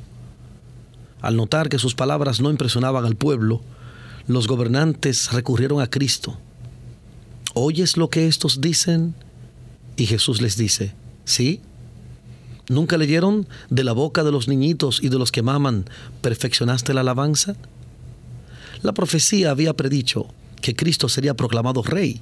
Al 1.21 1.37
notar 1.37 1.69
que 1.69 1.79
sus 1.79 1.95
palabras 1.95 2.41
no 2.41 2.50
impresionaban 2.50 3.05
al 3.05 3.17
pueblo, 3.17 3.62
los 4.26 4.47
gobernantes 4.47 5.33
recurrieron 5.33 5.81
a 5.81 5.88
Cristo. 5.88 6.38
¿Oyes 7.55 7.97
lo 7.97 8.09
que 8.11 8.29
estos 8.29 8.61
dicen? 8.61 9.14
Y 9.97 10.07
Jesús 10.07 10.41
les 10.41 10.57
dice, 10.57 10.95
¿sí? 11.25 11.61
¿Nunca 12.69 12.97
leyeron 12.97 13.47
de 13.71 13.85
la 13.85 13.93
boca 13.93 14.25
de 14.25 14.33
los 14.33 14.49
niñitos 14.49 15.02
y 15.02 15.09
de 15.09 15.19
los 15.19 15.33
que 15.33 15.43
maman, 15.43 15.85
perfeccionaste 16.23 16.95
la 16.95 17.00
alabanza? 17.00 17.57
La 18.83 18.93
profecía 18.93 19.50
había 19.50 19.75
predicho 19.75 20.26
que 20.61 20.75
Cristo 20.75 21.09
sería 21.09 21.35
proclamado 21.35 21.83
rey, 21.83 22.21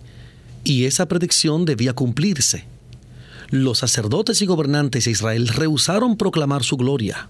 y 0.64 0.84
esa 0.84 1.06
predicción 1.06 1.64
debía 1.64 1.94
cumplirse. 1.94 2.64
Los 3.50 3.78
sacerdotes 3.78 4.42
y 4.42 4.46
gobernantes 4.46 5.04
de 5.04 5.10
Israel 5.10 5.48
rehusaron 5.48 6.16
proclamar 6.16 6.62
su 6.62 6.76
gloria, 6.76 7.28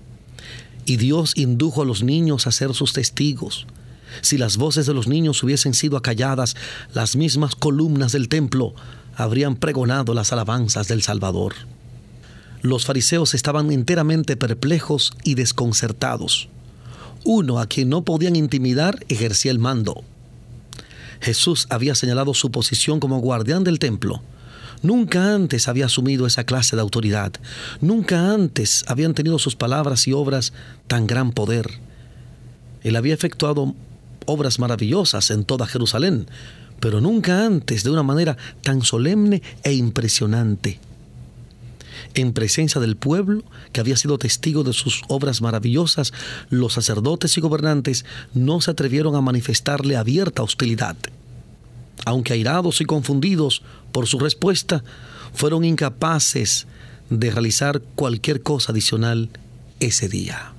y 0.84 0.96
Dios 0.96 1.32
indujo 1.36 1.82
a 1.82 1.84
los 1.84 2.02
niños 2.02 2.46
a 2.46 2.52
ser 2.52 2.74
sus 2.74 2.92
testigos. 2.92 3.66
Si 4.22 4.36
las 4.36 4.56
voces 4.56 4.86
de 4.86 4.94
los 4.94 5.06
niños 5.08 5.42
hubiesen 5.42 5.72
sido 5.72 5.96
acalladas, 5.96 6.56
las 6.92 7.16
mismas 7.16 7.54
columnas 7.54 8.12
del 8.12 8.28
templo 8.28 8.74
habrían 9.16 9.56
pregonado 9.56 10.14
las 10.14 10.32
alabanzas 10.32 10.88
del 10.88 11.02
Salvador. 11.02 11.54
Los 12.62 12.84
fariseos 12.84 13.34
estaban 13.34 13.70
enteramente 13.70 14.36
perplejos 14.36 15.12
y 15.24 15.34
desconcertados. 15.34 16.48
Uno 17.24 17.58
a 17.58 17.66
quien 17.66 17.88
no 17.88 18.02
podían 18.04 18.36
intimidar 18.36 19.04
ejercía 19.08 19.50
el 19.50 19.58
mando. 19.58 20.04
Jesús 21.20 21.66
había 21.70 21.94
señalado 21.94 22.34
su 22.34 22.50
posición 22.50 23.00
como 23.00 23.18
guardián 23.18 23.64
del 23.64 23.78
templo. 23.78 24.22
Nunca 24.82 25.34
antes 25.34 25.68
había 25.68 25.86
asumido 25.86 26.26
esa 26.26 26.44
clase 26.44 26.74
de 26.74 26.82
autoridad. 26.82 27.32
Nunca 27.80 28.32
antes 28.32 28.84
habían 28.88 29.14
tenido 29.14 29.38
sus 29.38 29.54
palabras 29.54 30.08
y 30.08 30.12
obras 30.12 30.52
tan 30.86 31.06
gran 31.06 31.32
poder. 31.32 31.70
Él 32.82 32.96
había 32.96 33.14
efectuado 33.14 33.74
obras 34.24 34.58
maravillosas 34.58 35.30
en 35.30 35.44
toda 35.44 35.66
Jerusalén, 35.66 36.26
pero 36.80 37.00
nunca 37.00 37.44
antes 37.44 37.84
de 37.84 37.90
una 37.90 38.02
manera 38.02 38.38
tan 38.62 38.82
solemne 38.82 39.42
e 39.62 39.74
impresionante. 39.74 40.80
En 42.14 42.32
presencia 42.32 42.80
del 42.80 42.96
pueblo, 42.96 43.42
que 43.72 43.80
había 43.80 43.96
sido 43.96 44.18
testigo 44.18 44.64
de 44.64 44.72
sus 44.72 45.02
obras 45.08 45.40
maravillosas, 45.40 46.12
los 46.48 46.74
sacerdotes 46.74 47.36
y 47.36 47.40
gobernantes 47.40 48.04
no 48.34 48.60
se 48.60 48.70
atrevieron 48.70 49.14
a 49.16 49.20
manifestarle 49.20 49.96
abierta 49.96 50.42
hostilidad. 50.42 50.96
Aunque 52.04 52.32
airados 52.32 52.80
y 52.80 52.84
confundidos 52.84 53.62
por 53.92 54.06
su 54.06 54.18
respuesta, 54.18 54.82
fueron 55.34 55.64
incapaces 55.64 56.66
de 57.10 57.30
realizar 57.30 57.82
cualquier 57.94 58.42
cosa 58.42 58.72
adicional 58.72 59.30
ese 59.80 60.08
día. 60.08 60.52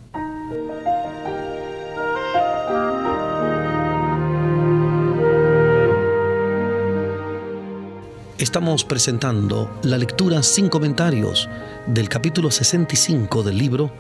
Estamos 8.42 8.84
presentando 8.84 9.70
la 9.84 10.00
lectura 10.00 10.42
sin 10.42 10.68
comentarios 10.68 11.48
del 11.86 12.10
capítulo 12.10 12.50
65 12.50 13.44
del 13.44 13.56
libro 13.56 13.94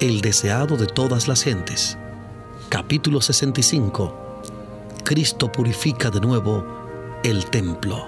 El 0.00 0.20
deseado 0.20 0.76
de 0.76 0.86
todas 0.86 1.28
las 1.28 1.42
gentes. 1.42 1.96
Capítulo 2.68 3.22
65. 3.22 4.42
Cristo 5.02 5.50
purifica 5.50 6.10
de 6.10 6.20
nuevo 6.20 6.62
el 7.24 7.46
templo. 7.46 8.04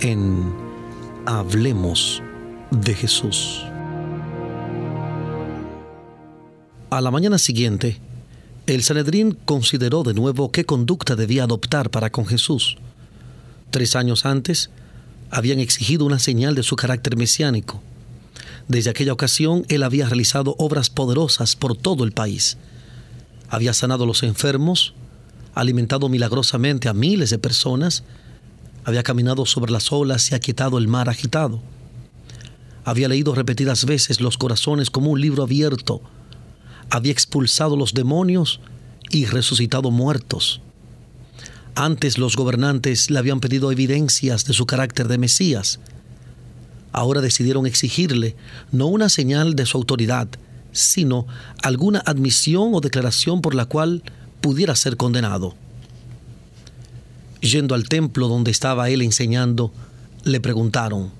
En 0.00 0.50
Hablemos 1.26 2.22
de 2.70 2.94
Jesús. 2.94 3.66
A 6.88 7.02
la 7.02 7.10
mañana 7.10 7.36
siguiente, 7.36 8.00
el 8.66 8.82
Sanedrín 8.82 9.36
consideró 9.44 10.04
de 10.04 10.14
nuevo 10.14 10.50
qué 10.50 10.64
conducta 10.64 11.16
debía 11.16 11.44
adoptar 11.44 11.90
para 11.90 12.08
con 12.08 12.24
Jesús. 12.24 12.78
Tres 13.70 13.94
años 13.94 14.24
antes, 14.24 14.70
habían 15.32 15.60
exigido 15.60 16.04
una 16.04 16.18
señal 16.18 16.54
de 16.54 16.62
su 16.62 16.76
carácter 16.76 17.16
mesiánico. 17.16 17.82
Desde 18.68 18.90
aquella 18.90 19.14
ocasión 19.14 19.64
él 19.68 19.82
había 19.82 20.06
realizado 20.06 20.54
obras 20.58 20.90
poderosas 20.90 21.56
por 21.56 21.74
todo 21.74 22.04
el 22.04 22.12
país. 22.12 22.58
Había 23.48 23.72
sanado 23.72 24.04
a 24.04 24.06
los 24.06 24.22
enfermos, 24.22 24.94
alimentado 25.54 26.10
milagrosamente 26.10 26.88
a 26.88 26.92
miles 26.92 27.30
de 27.30 27.38
personas, 27.38 28.04
había 28.84 29.02
caminado 29.02 29.46
sobre 29.46 29.72
las 29.72 29.90
olas 29.90 30.30
y 30.30 30.34
aquietado 30.34 30.76
el 30.76 30.86
mar 30.86 31.08
agitado. 31.08 31.62
Había 32.84 33.08
leído 33.08 33.34
repetidas 33.34 33.86
veces 33.86 34.20
los 34.20 34.36
corazones 34.36 34.90
como 34.90 35.10
un 35.10 35.20
libro 35.20 35.44
abierto. 35.44 36.02
Había 36.90 37.12
expulsado 37.12 37.76
los 37.76 37.94
demonios 37.94 38.60
y 39.10 39.24
resucitado 39.24 39.90
muertos. 39.90 40.60
Antes 41.74 42.18
los 42.18 42.36
gobernantes 42.36 43.10
le 43.10 43.18
habían 43.18 43.40
pedido 43.40 43.72
evidencias 43.72 44.44
de 44.44 44.52
su 44.52 44.66
carácter 44.66 45.08
de 45.08 45.16
Mesías. 45.16 45.80
Ahora 46.92 47.22
decidieron 47.22 47.66
exigirle 47.66 48.36
no 48.72 48.88
una 48.88 49.08
señal 49.08 49.54
de 49.54 49.64
su 49.64 49.78
autoridad, 49.78 50.28
sino 50.72 51.26
alguna 51.62 52.00
admisión 52.04 52.74
o 52.74 52.80
declaración 52.82 53.40
por 53.40 53.54
la 53.54 53.64
cual 53.64 54.02
pudiera 54.42 54.76
ser 54.76 54.98
condenado. 54.98 55.54
Yendo 57.40 57.74
al 57.74 57.88
templo 57.88 58.28
donde 58.28 58.50
estaba 58.50 58.90
él 58.90 59.00
enseñando, 59.00 59.72
le 60.24 60.40
preguntaron, 60.40 61.10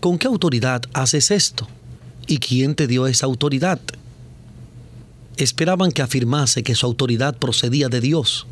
¿con 0.00 0.18
qué 0.18 0.26
autoridad 0.26 0.84
haces 0.94 1.30
esto? 1.30 1.68
¿Y 2.26 2.38
quién 2.38 2.74
te 2.74 2.86
dio 2.86 3.06
esa 3.06 3.26
autoridad? 3.26 3.78
Esperaban 5.36 5.92
que 5.92 6.00
afirmase 6.00 6.62
que 6.62 6.74
su 6.74 6.86
autoridad 6.86 7.36
procedía 7.36 7.90
de 7.90 8.00
Dios 8.00 8.46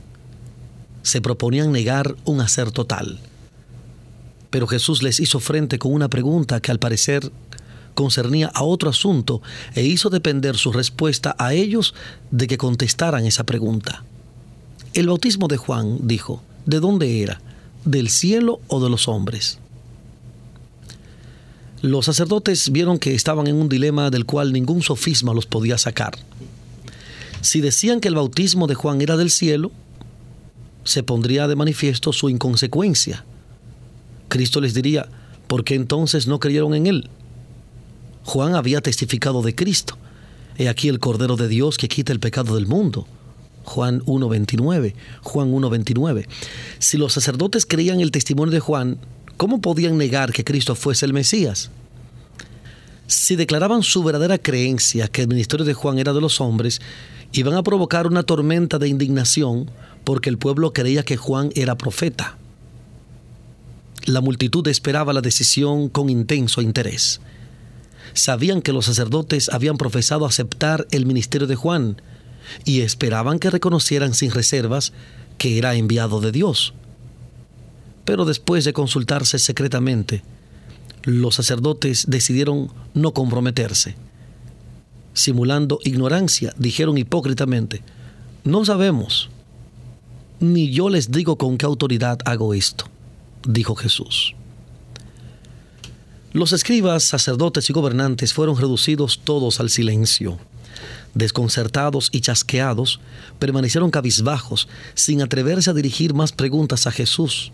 se 1.03 1.21
proponían 1.21 1.73
negar 1.73 2.17
un 2.25 2.41
hacer 2.41 2.71
total. 2.71 3.19
Pero 4.51 4.67
Jesús 4.67 5.03
les 5.03 5.21
hizo 5.21 5.41
frente 5.41 5.79
con 5.79 5.93
una 5.93 6.09
pregunta 6.09 6.61
que 6.61 6.71
al 6.71 6.79
parecer 6.79 7.31
concernía 7.95 8.51
a 8.55 8.63
otro 8.63 8.91
asunto 8.91 9.43
e 9.75 9.85
hizo 9.85 10.11
depender 10.11 10.57
su 10.57 10.73
respuesta 10.73 11.35
a 11.39 11.55
ellos 11.55 11.95
de 12.31 12.47
que 12.47 12.59
contestaran 12.59 13.27
esa 13.27 13.45
pregunta. 13.45 14.05
El 14.95 15.07
bautismo 15.07 15.49
de 15.49 15.57
Juan, 15.57 15.99
dijo, 16.03 16.43
¿de 16.67 16.81
dónde 16.81 17.23
era? 17.23 17.41
¿Del 17.85 18.09
cielo 18.09 18.61
o 18.67 18.83
de 18.83 18.91
los 18.91 19.07
hombres? 19.07 19.59
Los 21.83 22.07
sacerdotes 22.07 22.71
vieron 22.71 22.99
que 22.99 23.15
estaban 23.15 23.47
en 23.47 23.57
un 23.57 23.69
dilema 23.69 24.11
del 24.11 24.27
cual 24.27 24.53
ningún 24.53 24.83
sofisma 24.83 25.33
los 25.33 25.47
podía 25.47 25.79
sacar. 25.79 26.19
Si 27.41 27.61
decían 27.61 28.01
que 28.01 28.09
el 28.09 28.17
bautismo 28.17 28.67
de 28.67 28.75
Juan 28.75 29.01
era 29.01 29.17
del 29.17 29.31
cielo, 29.31 29.71
se 30.85 31.03
pondría 31.03 31.49
de 31.49 31.57
manifiesto 31.57 32.13
su 32.13 32.29
inconsecuencia. 32.29 33.25
Cristo 34.29 34.61
les 34.61 34.75
diría, 34.75 35.09
¿por 35.47 35.65
qué 35.65 35.75
entonces 35.75 36.27
no 36.27 36.41
creyeron 36.41 36.75
en 36.75 36.87
Él? 36.87 37.11
Juan 38.25 38.55
había 38.55 38.81
testificado 38.81 39.43
de 39.43 39.55
Cristo. 39.55 39.97
He 40.57 40.69
aquí 40.69 40.89
el 40.89 40.99
Cordero 40.99 41.37
de 41.37 41.49
Dios 41.49 41.79
que 41.79 41.89
quita 41.89 42.13
el 42.13 42.21
pecado 42.21 42.55
del 42.55 42.67
mundo. 42.67 43.07
Juan 43.65 44.01
1.29. 44.03 44.95
Juan 45.23 45.53
1.29. 45.53 46.27
Si 46.79 46.97
los 46.97 47.13
sacerdotes 47.13 47.67
creían 47.67 48.01
el 48.01 48.11
testimonio 48.11 48.53
de 48.53 48.61
Juan, 48.61 48.99
¿cómo 49.37 49.61
podían 49.61 49.97
negar 49.97 50.33
que 50.33 50.45
Cristo 50.45 50.75
fuese 50.75 51.07
el 51.07 51.13
Mesías? 51.13 51.71
Si 53.07 53.37
declaraban 53.37 53.83
su 53.83 54.05
verdadera 54.05 54.39
creencia 54.39 55.09
que 55.09 55.23
el 55.23 55.29
ministerio 55.29 55.67
de 55.67 55.75
Juan 55.75 55.99
era 55.99 56.13
de 56.13 56.21
los 56.21 56.41
hombres, 56.41 56.81
iban 57.33 57.55
a 57.55 57.63
provocar 57.63 58.07
una 58.07 58.23
tormenta 58.23 58.79
de 58.79 58.89
indignación 58.89 59.71
porque 60.05 60.31
el 60.31 60.39
pueblo 60.39 60.73
creía 60.73 61.03
que 61.03 61.17
Juan 61.17 61.51
era 61.55 61.77
profeta. 61.77 62.37
La 64.07 64.21
multitud 64.21 64.67
esperaba 64.69 65.13
la 65.13 65.21
decisión 65.21 65.89
con 65.89 66.09
intenso 66.09 66.63
interés. 66.63 67.21
Sabían 68.15 68.63
que 68.63 68.73
los 68.73 68.87
sacerdotes 68.87 69.51
habían 69.51 69.77
profesado 69.77 70.27
aceptar 70.27 70.87
el 70.91 71.07
ministerio 71.07 71.47
de 71.47 71.55
Juan 71.55 72.01
y 72.65 72.81
esperaban 72.81 73.39
que 73.39 73.51
reconocieran 73.51 74.15
sin 74.15 74.31
reservas 74.31 74.93
que 75.39 75.59
era 75.59 75.75
enviado 75.75 76.21
de 76.21 76.33
Dios. 76.33 76.75
Pero 78.05 78.25
después 78.25 78.65
de 78.65 78.73
consultarse 78.73 79.39
secretamente, 79.39 80.23
los 81.05 81.37
sacerdotes 81.37 82.07
decidieron 82.09 82.73
no 82.95 83.13
comprometerse. 83.13 83.95
Simulando 85.13 85.79
ignorancia, 85.85 86.55
dijeron 86.59 86.99
hipócritamente, 86.99 87.83
no 88.45 88.65
sabemos 88.65 89.31
ni 90.41 90.71
yo 90.73 90.89
les 90.89 91.11
digo 91.11 91.37
con 91.37 91.59
qué 91.59 91.67
autoridad 91.67 92.19
hago 92.25 92.55
esto, 92.55 92.87
dijo 93.47 93.75
Jesús. 93.77 94.35
Los 96.33 96.53
escribas, 96.53 97.05
sacerdotes 97.05 97.69
y 97.69 97.73
gobernantes 97.73 98.33
fueron 98.33 98.57
reducidos 98.57 99.21
todos 99.23 99.61
al 99.61 99.69
silencio. 99.69 100.39
Desconcertados 101.13 102.09
y 102.13 102.21
chasqueados, 102.21 103.01
permanecieron 103.39 103.91
cabizbajos, 103.91 104.69
sin 104.95 105.23
atreverse 105.23 105.71
a 105.71 105.75
dirigir 105.75 106.15
más 106.15 106.33
preguntas 106.33 106.87
a 106.87 106.93
Jesús, 106.93 107.53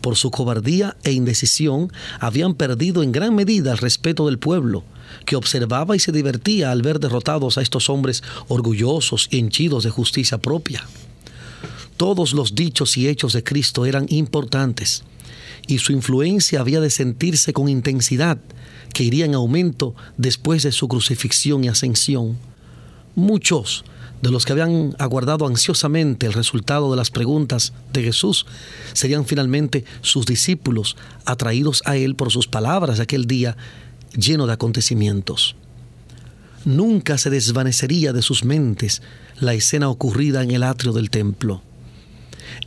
Por 0.00 0.16
su 0.16 0.30
cobardía 0.30 0.96
e 1.02 1.12
indecisión 1.12 1.92
habían 2.20 2.54
perdido 2.54 3.02
en 3.02 3.12
gran 3.12 3.34
medida 3.34 3.72
el 3.72 3.78
respeto 3.78 4.26
del 4.26 4.38
pueblo, 4.38 4.84
que 5.26 5.36
observaba 5.36 5.96
y 5.96 5.98
se 5.98 6.12
divertía 6.12 6.70
al 6.70 6.82
ver 6.82 7.00
derrotados 7.00 7.58
a 7.58 7.62
estos 7.62 7.90
hombres 7.90 8.22
orgullosos 8.46 9.28
y 9.30 9.38
henchidos 9.38 9.84
de 9.84 9.90
justicia 9.90 10.38
propia. 10.38 10.84
Todos 11.98 12.32
los 12.32 12.54
dichos 12.54 12.96
y 12.96 13.08
hechos 13.08 13.32
de 13.32 13.42
Cristo 13.42 13.84
eran 13.84 14.06
importantes 14.08 15.02
y 15.66 15.78
su 15.78 15.90
influencia 15.90 16.60
había 16.60 16.80
de 16.80 16.90
sentirse 16.90 17.52
con 17.52 17.68
intensidad 17.68 18.38
que 18.94 19.02
iría 19.02 19.24
en 19.24 19.34
aumento 19.34 19.96
después 20.16 20.62
de 20.62 20.70
su 20.70 20.86
crucifixión 20.86 21.64
y 21.64 21.68
ascensión. 21.68 22.38
Muchos 23.16 23.84
de 24.22 24.30
los 24.30 24.46
que 24.46 24.52
habían 24.52 24.94
aguardado 25.00 25.44
ansiosamente 25.48 26.26
el 26.26 26.34
resultado 26.34 26.88
de 26.88 26.96
las 26.96 27.10
preguntas 27.10 27.72
de 27.92 28.04
Jesús 28.04 28.46
serían 28.92 29.26
finalmente 29.26 29.84
sus 30.00 30.24
discípulos, 30.24 30.96
atraídos 31.24 31.82
a 31.84 31.96
Él 31.96 32.14
por 32.14 32.30
sus 32.30 32.46
palabras 32.46 32.98
de 32.98 33.02
aquel 33.02 33.26
día 33.26 33.56
lleno 34.16 34.46
de 34.46 34.52
acontecimientos. 34.52 35.56
Nunca 36.64 37.18
se 37.18 37.28
desvanecería 37.28 38.12
de 38.12 38.22
sus 38.22 38.44
mentes 38.44 39.02
la 39.40 39.54
escena 39.54 39.88
ocurrida 39.88 40.44
en 40.44 40.52
el 40.52 40.62
atrio 40.62 40.92
del 40.92 41.10
templo. 41.10 41.62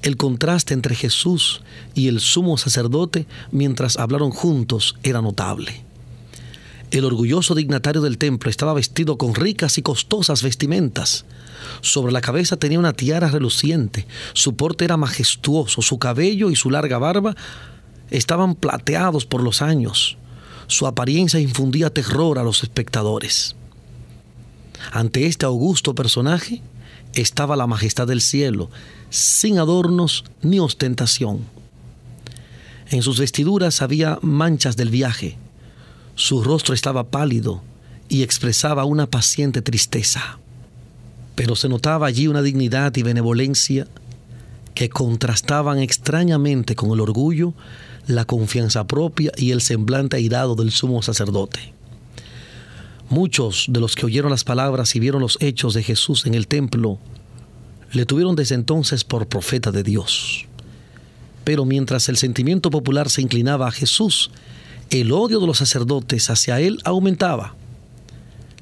El 0.01 0.17
contraste 0.17 0.73
entre 0.73 0.95
Jesús 0.95 1.61
y 1.93 2.07
el 2.07 2.19
sumo 2.19 2.57
sacerdote 2.57 3.27
mientras 3.51 3.97
hablaron 3.97 4.31
juntos 4.31 4.95
era 5.03 5.21
notable. 5.21 5.83
El 6.91 7.05
orgulloso 7.05 7.55
dignatario 7.55 8.01
del 8.01 8.17
templo 8.17 8.49
estaba 8.49 8.73
vestido 8.73 9.17
con 9.17 9.33
ricas 9.33 9.77
y 9.77 9.81
costosas 9.81 10.43
vestimentas. 10.43 11.25
Sobre 11.79 12.11
la 12.11 12.19
cabeza 12.19 12.57
tenía 12.57 12.79
una 12.79 12.91
tiara 12.91 13.29
reluciente, 13.29 14.07
su 14.33 14.55
porte 14.55 14.83
era 14.83 14.97
majestuoso, 14.97 15.81
su 15.81 15.99
cabello 15.99 16.49
y 16.49 16.55
su 16.55 16.69
larga 16.69 16.97
barba 16.97 17.35
estaban 18.09 18.55
plateados 18.55 19.25
por 19.25 19.41
los 19.41 19.61
años. 19.61 20.17
Su 20.67 20.85
apariencia 20.85 21.39
infundía 21.39 21.89
terror 21.89 22.39
a 22.39 22.43
los 22.43 22.63
espectadores. 22.63 23.55
Ante 24.91 25.27
este 25.27 25.45
augusto 25.45 25.95
personaje 25.95 26.61
estaba 27.13 27.55
la 27.55 27.67
majestad 27.67 28.07
del 28.07 28.21
cielo, 28.21 28.69
sin 29.09 29.59
adornos 29.59 30.23
ni 30.41 30.59
ostentación. 30.59 31.39
En 32.89 33.01
sus 33.01 33.19
vestiduras 33.19 33.81
había 33.81 34.19
manchas 34.21 34.75
del 34.75 34.89
viaje. 34.89 35.37
Su 36.15 36.43
rostro 36.43 36.73
estaba 36.73 37.05
pálido 37.05 37.61
y 38.09 38.23
expresaba 38.23 38.83
una 38.83 39.07
paciente 39.07 39.61
tristeza. 39.61 40.39
Pero 41.35 41.55
se 41.55 41.69
notaba 41.69 42.07
allí 42.07 42.27
una 42.27 42.41
dignidad 42.41 42.95
y 42.97 43.03
benevolencia 43.03 43.87
que 44.73 44.89
contrastaban 44.89 45.79
extrañamente 45.79 46.75
con 46.75 46.91
el 46.91 46.99
orgullo, 46.99 47.53
la 48.07 48.25
confianza 48.25 48.85
propia 48.85 49.31
y 49.37 49.51
el 49.51 49.61
semblante 49.61 50.17
airado 50.17 50.55
del 50.55 50.71
sumo 50.71 51.01
sacerdote. 51.01 51.73
Muchos 53.11 53.65
de 53.67 53.81
los 53.81 53.95
que 53.95 54.05
oyeron 54.05 54.31
las 54.31 54.45
palabras 54.45 54.95
y 54.95 55.01
vieron 55.01 55.19
los 55.19 55.37
hechos 55.41 55.73
de 55.73 55.83
Jesús 55.83 56.25
en 56.25 56.33
el 56.33 56.47
templo 56.47 56.97
le 57.91 58.05
tuvieron 58.05 58.37
desde 58.37 58.55
entonces 58.55 59.03
por 59.03 59.27
profeta 59.27 59.73
de 59.73 59.83
Dios. 59.83 60.45
Pero 61.43 61.65
mientras 61.65 62.07
el 62.07 62.15
sentimiento 62.15 62.69
popular 62.69 63.09
se 63.09 63.21
inclinaba 63.21 63.67
a 63.67 63.71
Jesús, 63.71 64.31
el 64.91 65.11
odio 65.11 65.41
de 65.41 65.47
los 65.47 65.57
sacerdotes 65.57 66.29
hacia 66.29 66.61
él 66.61 66.79
aumentaba. 66.85 67.55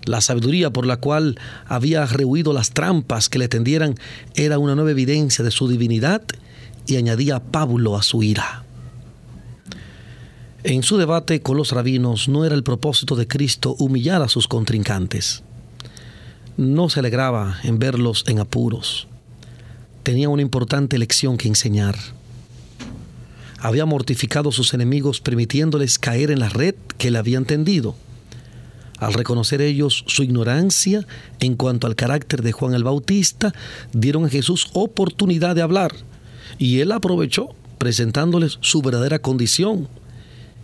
La 0.05 0.19
sabiduría 0.19 0.71
por 0.73 0.87
la 0.87 0.97
cual 0.97 1.37
había 1.67 2.07
rehuido 2.07 2.51
las 2.51 2.71
trampas 2.71 3.29
que 3.29 3.37
le 3.37 3.49
tendieran 3.49 3.93
era 4.33 4.57
una 4.57 4.73
nueva 4.73 4.89
evidencia 4.89 5.45
de 5.45 5.51
su 5.51 5.67
divinidad 5.67 6.23
y 6.87 6.95
añadía 6.95 7.39
Pablo 7.39 7.95
a 7.95 8.01
su 8.01 8.23
ira. 8.23 8.63
En 10.63 10.83
su 10.83 10.97
debate 10.97 11.41
con 11.41 11.57
los 11.57 11.71
rabinos 11.71 12.27
no 12.27 12.45
era 12.45 12.55
el 12.55 12.63
propósito 12.63 13.15
de 13.15 13.27
Cristo 13.27 13.75
humillar 13.79 14.21
a 14.21 14.27
sus 14.27 14.47
contrincantes. 14.47 15.43
No 16.57 16.89
se 16.89 16.99
alegraba 16.99 17.59
en 17.63 17.79
verlos 17.79 18.25
en 18.27 18.39
apuros 18.39 19.07
tenía 20.09 20.29
una 20.29 20.41
importante 20.41 20.97
lección 20.97 21.37
que 21.37 21.47
enseñar. 21.47 21.95
Había 23.59 23.85
mortificado 23.85 24.49
a 24.49 24.51
sus 24.51 24.73
enemigos 24.73 25.21
permitiéndoles 25.21 25.99
caer 25.99 26.31
en 26.31 26.39
la 26.39 26.49
red 26.49 26.73
que 26.97 27.11
le 27.11 27.19
habían 27.19 27.45
tendido. 27.45 27.95
Al 28.97 29.13
reconocer 29.13 29.61
ellos 29.61 30.03
su 30.07 30.23
ignorancia 30.23 31.05
en 31.39 31.55
cuanto 31.55 31.85
al 31.85 31.95
carácter 31.95 32.41
de 32.41 32.53
Juan 32.53 32.73
el 32.73 32.83
Bautista, 32.83 33.53
dieron 33.93 34.25
a 34.25 34.29
Jesús 34.29 34.69
oportunidad 34.73 35.55
de 35.55 35.61
hablar 35.61 35.93
y 36.57 36.79
él 36.79 36.91
aprovechó 36.91 37.49
presentándoles 37.77 38.57
su 38.61 38.81
verdadera 38.81 39.19
condición 39.19 39.87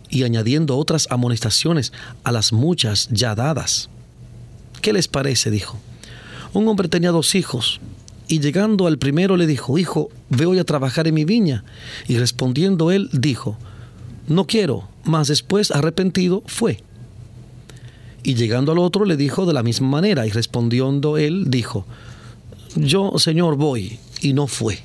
y 0.08 0.22
añadiendo 0.24 0.76
otras 0.76 1.06
amonestaciones 1.10 1.92
a 2.24 2.32
las 2.32 2.52
muchas 2.52 3.08
ya 3.10 3.34
dadas. 3.34 3.88
¿Qué 4.80 4.92
les 4.92 5.08
parece? 5.08 5.50
dijo. 5.50 5.78
Un 6.52 6.68
hombre 6.68 6.88
tenía 6.88 7.10
dos 7.10 7.34
hijos 7.34 7.80
y 8.28 8.40
llegando 8.40 8.86
al 8.86 8.98
primero 8.98 9.36
le 9.36 9.46
dijo, 9.46 9.78
Hijo, 9.78 10.10
ve 10.30 10.46
hoy 10.46 10.58
a 10.58 10.64
trabajar 10.64 11.06
en 11.06 11.14
mi 11.14 11.24
viña. 11.24 11.64
Y 12.08 12.18
respondiendo 12.18 12.90
él, 12.90 13.08
dijo, 13.12 13.56
No 14.26 14.46
quiero, 14.46 14.88
mas 15.04 15.28
después 15.28 15.70
arrepentido 15.70 16.42
fue. 16.46 16.82
Y 18.22 18.34
llegando 18.34 18.72
al 18.72 18.78
otro 18.78 19.04
le 19.04 19.16
dijo 19.16 19.46
de 19.46 19.52
la 19.52 19.62
misma 19.62 19.88
manera, 19.88 20.26
y 20.26 20.30
respondiendo 20.30 21.18
él, 21.18 21.50
dijo, 21.50 21.86
Yo, 22.74 23.12
Señor, 23.18 23.56
voy, 23.56 24.00
y 24.20 24.32
no 24.32 24.48
fue. 24.48 24.80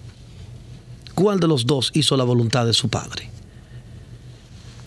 ¿Cuál 1.15 1.39
de 1.39 1.47
los 1.47 1.65
dos 1.65 1.91
hizo 1.93 2.15
la 2.17 2.23
voluntad 2.23 2.65
de 2.65 2.73
su 2.73 2.89
padre? 2.89 3.29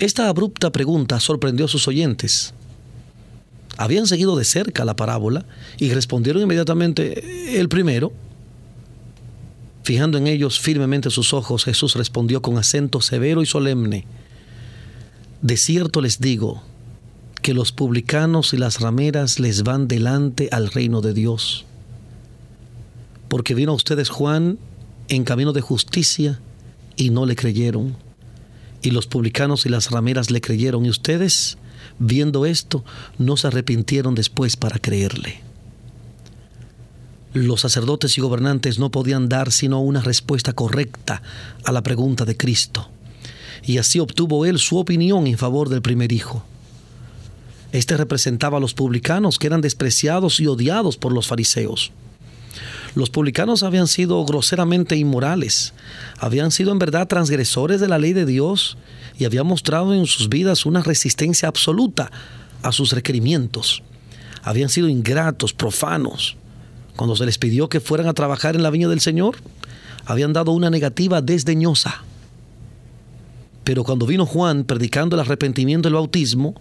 Esta 0.00 0.28
abrupta 0.28 0.72
pregunta 0.72 1.20
sorprendió 1.20 1.66
a 1.66 1.68
sus 1.68 1.86
oyentes. 1.86 2.52
Habían 3.76 4.06
seguido 4.06 4.36
de 4.36 4.44
cerca 4.44 4.84
la 4.84 4.96
parábola 4.96 5.46
y 5.78 5.92
respondieron 5.92 6.42
inmediatamente 6.42 7.58
el 7.60 7.68
primero. 7.68 8.12
Fijando 9.84 10.18
en 10.18 10.26
ellos 10.26 10.58
firmemente 10.58 11.10
sus 11.10 11.32
ojos, 11.32 11.64
Jesús 11.64 11.94
respondió 11.94 12.42
con 12.42 12.58
acento 12.58 13.00
severo 13.00 13.42
y 13.42 13.46
solemne, 13.46 14.06
De 15.42 15.56
cierto 15.56 16.00
les 16.00 16.20
digo 16.20 16.62
que 17.42 17.52
los 17.52 17.72
publicanos 17.72 18.54
y 18.54 18.56
las 18.56 18.80
rameras 18.80 19.38
les 19.38 19.62
van 19.62 19.86
delante 19.86 20.48
al 20.50 20.70
reino 20.70 21.02
de 21.02 21.12
Dios. 21.12 21.66
Porque 23.28 23.54
vino 23.54 23.72
a 23.72 23.74
ustedes 23.74 24.08
Juan 24.08 24.58
en 25.08 25.24
camino 25.24 25.52
de 25.52 25.60
justicia 25.60 26.40
y 26.96 27.10
no 27.10 27.26
le 27.26 27.36
creyeron. 27.36 28.03
Y 28.84 28.92
los 28.92 29.08
publicanos 29.08 29.66
y 29.66 29.68
las 29.68 29.90
rameras 29.90 30.30
le 30.30 30.40
creyeron 30.40 30.86
y 30.86 30.90
ustedes, 30.90 31.58
viendo 31.98 32.46
esto, 32.46 32.84
no 33.18 33.36
se 33.36 33.48
arrepintieron 33.48 34.14
después 34.14 34.56
para 34.56 34.78
creerle 34.78 35.42
los 37.34 37.62
sacerdotes 37.62 38.16
y 38.16 38.20
gobernantes 38.20 38.78
no 38.78 38.90
podían 38.90 39.28
dar 39.28 39.50
sino 39.50 39.80
una 39.80 40.00
respuesta 40.00 40.52
correcta 40.52 41.20
a 41.64 41.72
la 41.72 41.82
pregunta 41.82 42.24
de 42.24 42.36
Cristo. 42.36 42.88
Y 43.64 43.78
así 43.78 43.98
obtuvo 43.98 44.46
él 44.46 44.58
su 44.58 44.78
opinión 44.78 45.26
en 45.26 45.36
favor 45.36 45.68
del 45.68 45.82
primer 45.82 46.12
hijo. 46.12 46.44
Este 47.72 47.96
representaba 47.96 48.58
a 48.58 48.60
los 48.60 48.72
publicanos 48.72 49.38
que 49.38 49.48
eran 49.48 49.60
despreciados 49.60 50.38
y 50.38 50.46
odiados 50.46 50.96
por 50.96 51.12
los 51.12 51.26
fariseos. 51.26 51.92
Los 52.94 53.10
publicanos 53.10 53.64
habían 53.64 53.88
sido 53.88 54.24
groseramente 54.24 54.96
inmorales, 54.96 55.74
habían 56.18 56.52
sido 56.52 56.70
en 56.70 56.78
verdad 56.78 57.08
transgresores 57.08 57.80
de 57.80 57.88
la 57.88 57.98
ley 57.98 58.12
de 58.12 58.24
Dios 58.24 58.76
y 59.18 59.24
habían 59.24 59.46
mostrado 59.46 59.94
en 59.94 60.06
sus 60.06 60.28
vidas 60.28 60.64
una 60.64 60.82
resistencia 60.82 61.48
absoluta 61.48 62.12
a 62.62 62.70
sus 62.70 62.92
requerimientos. 62.92 63.82
Habían 64.42 64.68
sido 64.68 64.88
ingratos, 64.88 65.52
profanos, 65.52 66.36
cuando 66.94 67.16
se 67.16 67.26
les 67.26 67.38
pidió 67.38 67.68
que 67.68 67.80
fueran 67.80 68.06
a 68.06 68.14
trabajar 68.14 68.54
en 68.54 68.62
la 68.62 68.70
viña 68.70 68.88
del 68.88 69.00
Señor, 69.00 69.36
habían 70.04 70.32
dado 70.32 70.52
una 70.52 70.70
negativa 70.70 71.20
desdeñosa. 71.20 72.04
Pero 73.64 73.82
cuando 73.82 74.06
vino 74.06 74.26
Juan 74.26 74.64
predicando 74.64 75.16
el 75.16 75.20
arrepentimiento 75.20 75.88
del 75.88 75.94
bautismo, 75.94 76.54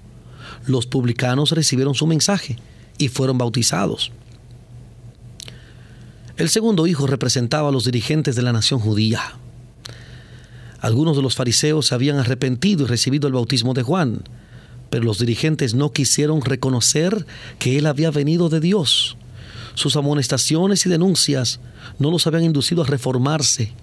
los 0.65 0.87
publicanos 0.87 1.51
recibieron 1.51 1.93
su 1.93 2.07
mensaje 2.07 2.57
y 2.97 3.09
fueron 3.09 3.37
bautizados. 3.37 4.11
El 6.37 6.49
segundo 6.49 6.87
hijo 6.87 7.07
representaba 7.07 7.69
a 7.69 7.71
los 7.71 7.85
dirigentes 7.85 8.35
de 8.35 8.41
la 8.41 8.53
nación 8.53 8.79
judía. 8.79 9.21
Algunos 10.79 11.15
de 11.15 11.21
los 11.21 11.35
fariseos 11.35 11.87
se 11.87 11.95
habían 11.95 12.17
arrepentido 12.17 12.83
y 12.83 12.87
recibido 12.87 13.27
el 13.27 13.33
bautismo 13.33 13.73
de 13.73 13.83
Juan, 13.83 14.23
pero 14.89 15.03
los 15.03 15.19
dirigentes 15.19 15.73
no 15.73 15.91
quisieron 15.91 16.41
reconocer 16.41 17.25
que 17.59 17.77
él 17.77 17.85
había 17.85 18.11
venido 18.11 18.49
de 18.49 18.59
Dios 18.59 19.17
sus 19.75 19.95
amonestaciones 19.95 20.85
y 20.85 20.89
denuncias 20.89 21.59
no 21.99 22.11
los 22.11 22.27
habían 22.27 22.43
inducido 22.43 22.83
a 22.83 22.87
reformarse. 22.87 23.73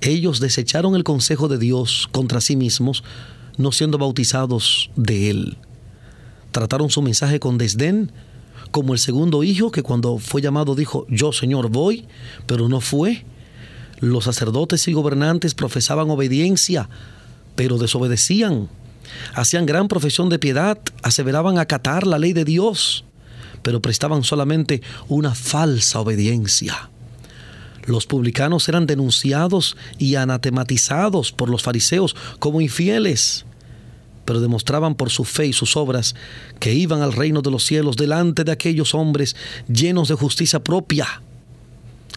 Ellos 0.00 0.40
desecharon 0.40 0.94
el 0.94 1.04
consejo 1.04 1.48
de 1.48 1.58
Dios 1.58 2.08
contra 2.12 2.40
sí 2.40 2.56
mismos, 2.56 3.04
no 3.56 3.72
siendo 3.72 3.98
bautizados 3.98 4.90
de 4.96 5.30
Él. 5.30 5.56
Trataron 6.50 6.90
su 6.90 7.02
mensaje 7.02 7.40
con 7.40 7.58
desdén, 7.58 8.12
como 8.72 8.94
el 8.94 8.98
segundo 8.98 9.44
hijo 9.44 9.70
que 9.70 9.84
cuando 9.84 10.18
fue 10.18 10.42
llamado 10.42 10.74
dijo, 10.74 11.06
yo 11.08 11.32
Señor 11.32 11.68
voy, 11.68 12.08
pero 12.46 12.68
no 12.68 12.80
fue. 12.80 13.24
Los 14.00 14.24
sacerdotes 14.24 14.88
y 14.88 14.92
gobernantes 14.92 15.54
profesaban 15.54 16.10
obediencia, 16.10 16.88
pero 17.54 17.78
desobedecían. 17.78 18.68
Hacían 19.34 19.66
gran 19.66 19.86
profesión 19.86 20.28
de 20.28 20.40
piedad, 20.40 20.78
aseveraban 21.02 21.58
acatar 21.58 22.06
la 22.06 22.18
ley 22.18 22.32
de 22.32 22.44
Dios, 22.44 23.04
pero 23.62 23.80
prestaban 23.80 24.24
solamente 24.24 24.82
una 25.06 25.34
falsa 25.34 26.00
obediencia. 26.00 26.90
Los 27.84 28.06
publicanos 28.06 28.68
eran 28.68 28.86
denunciados 28.86 29.76
y 29.98 30.14
anatematizados 30.14 31.32
por 31.32 31.50
los 31.50 31.62
fariseos 31.62 32.16
como 32.38 32.60
infieles, 32.60 33.44
pero 34.24 34.40
demostraban 34.40 34.94
por 34.94 35.10
su 35.10 35.24
fe 35.24 35.46
y 35.46 35.52
sus 35.52 35.76
obras 35.76 36.14
que 36.60 36.74
iban 36.74 37.02
al 37.02 37.12
reino 37.12 37.42
de 37.42 37.50
los 37.50 37.64
cielos 37.64 37.96
delante 37.96 38.44
de 38.44 38.52
aquellos 38.52 38.94
hombres 38.94 39.36
llenos 39.68 40.08
de 40.08 40.14
justicia 40.14 40.62
propia, 40.62 41.22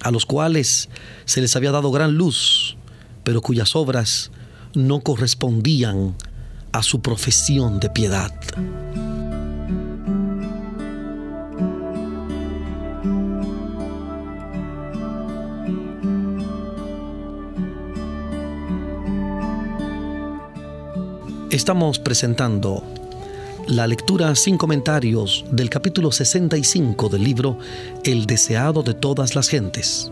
a 0.02 0.12
los 0.12 0.26
cuales 0.26 0.90
se 1.26 1.42
les 1.42 1.56
había 1.56 1.72
dado 1.72 1.92
gran 1.92 2.16
luz, 2.16 2.78
pero 3.24 3.42
cuyas 3.42 3.76
obras 3.76 4.32
no 4.74 5.02
correspondían 5.02 6.16
a 6.72 6.84
su 6.84 7.02
profesión 7.02 7.80
de 7.80 7.90
piedad. 7.90 8.34
Estamos 21.56 22.00
presentando 22.00 22.84
la 23.66 23.88
lectura 23.88 24.36
sin 24.36 24.58
comentarios 24.58 25.46
del 25.50 25.70
capítulo 25.70 26.12
65 26.12 27.08
del 27.08 27.24
libro 27.24 27.58
El 28.04 28.26
deseado 28.26 28.84
de 28.84 28.94
todas 28.94 29.36
las 29.36 29.48
gentes. 29.48 30.12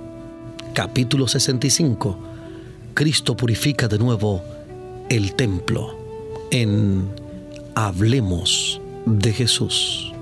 Capítulo 0.74 1.28
65. 1.28 2.18
Cristo 2.94 3.36
purifica 3.36 3.90
de 3.90 4.00
nuevo 4.00 4.42
el 5.10 5.34
templo. 5.34 5.98
En 6.50 7.10
Hablemos 7.76 8.80
de 9.06 9.34
Jesús. 9.34 10.12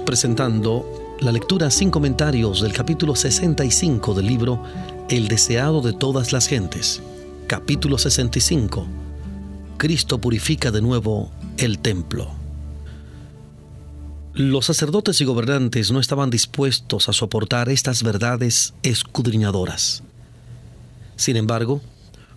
Presentando 0.00 1.16
la 1.20 1.32
lectura 1.32 1.70
sin 1.70 1.90
comentarios 1.90 2.62
del 2.62 2.72
capítulo 2.72 3.14
65 3.14 4.14
del 4.14 4.26
libro 4.26 4.62
El 5.10 5.28
deseado 5.28 5.82
de 5.82 5.92
todas 5.92 6.32
las 6.32 6.46
gentes. 6.46 7.02
Capítulo 7.46 7.98
65. 7.98 8.86
Cristo 9.76 10.18
purifica 10.18 10.70
de 10.70 10.80
nuevo 10.80 11.30
el 11.58 11.78
templo. 11.78 12.30
Los 14.32 14.66
sacerdotes 14.66 15.20
y 15.20 15.24
gobernantes 15.24 15.90
no 15.90 16.00
estaban 16.00 16.30
dispuestos 16.30 17.08
a 17.08 17.12
soportar 17.12 17.68
estas 17.68 18.02
verdades 18.02 18.72
escudriñadoras. 18.82 20.02
Sin 21.16 21.36
embargo, 21.36 21.82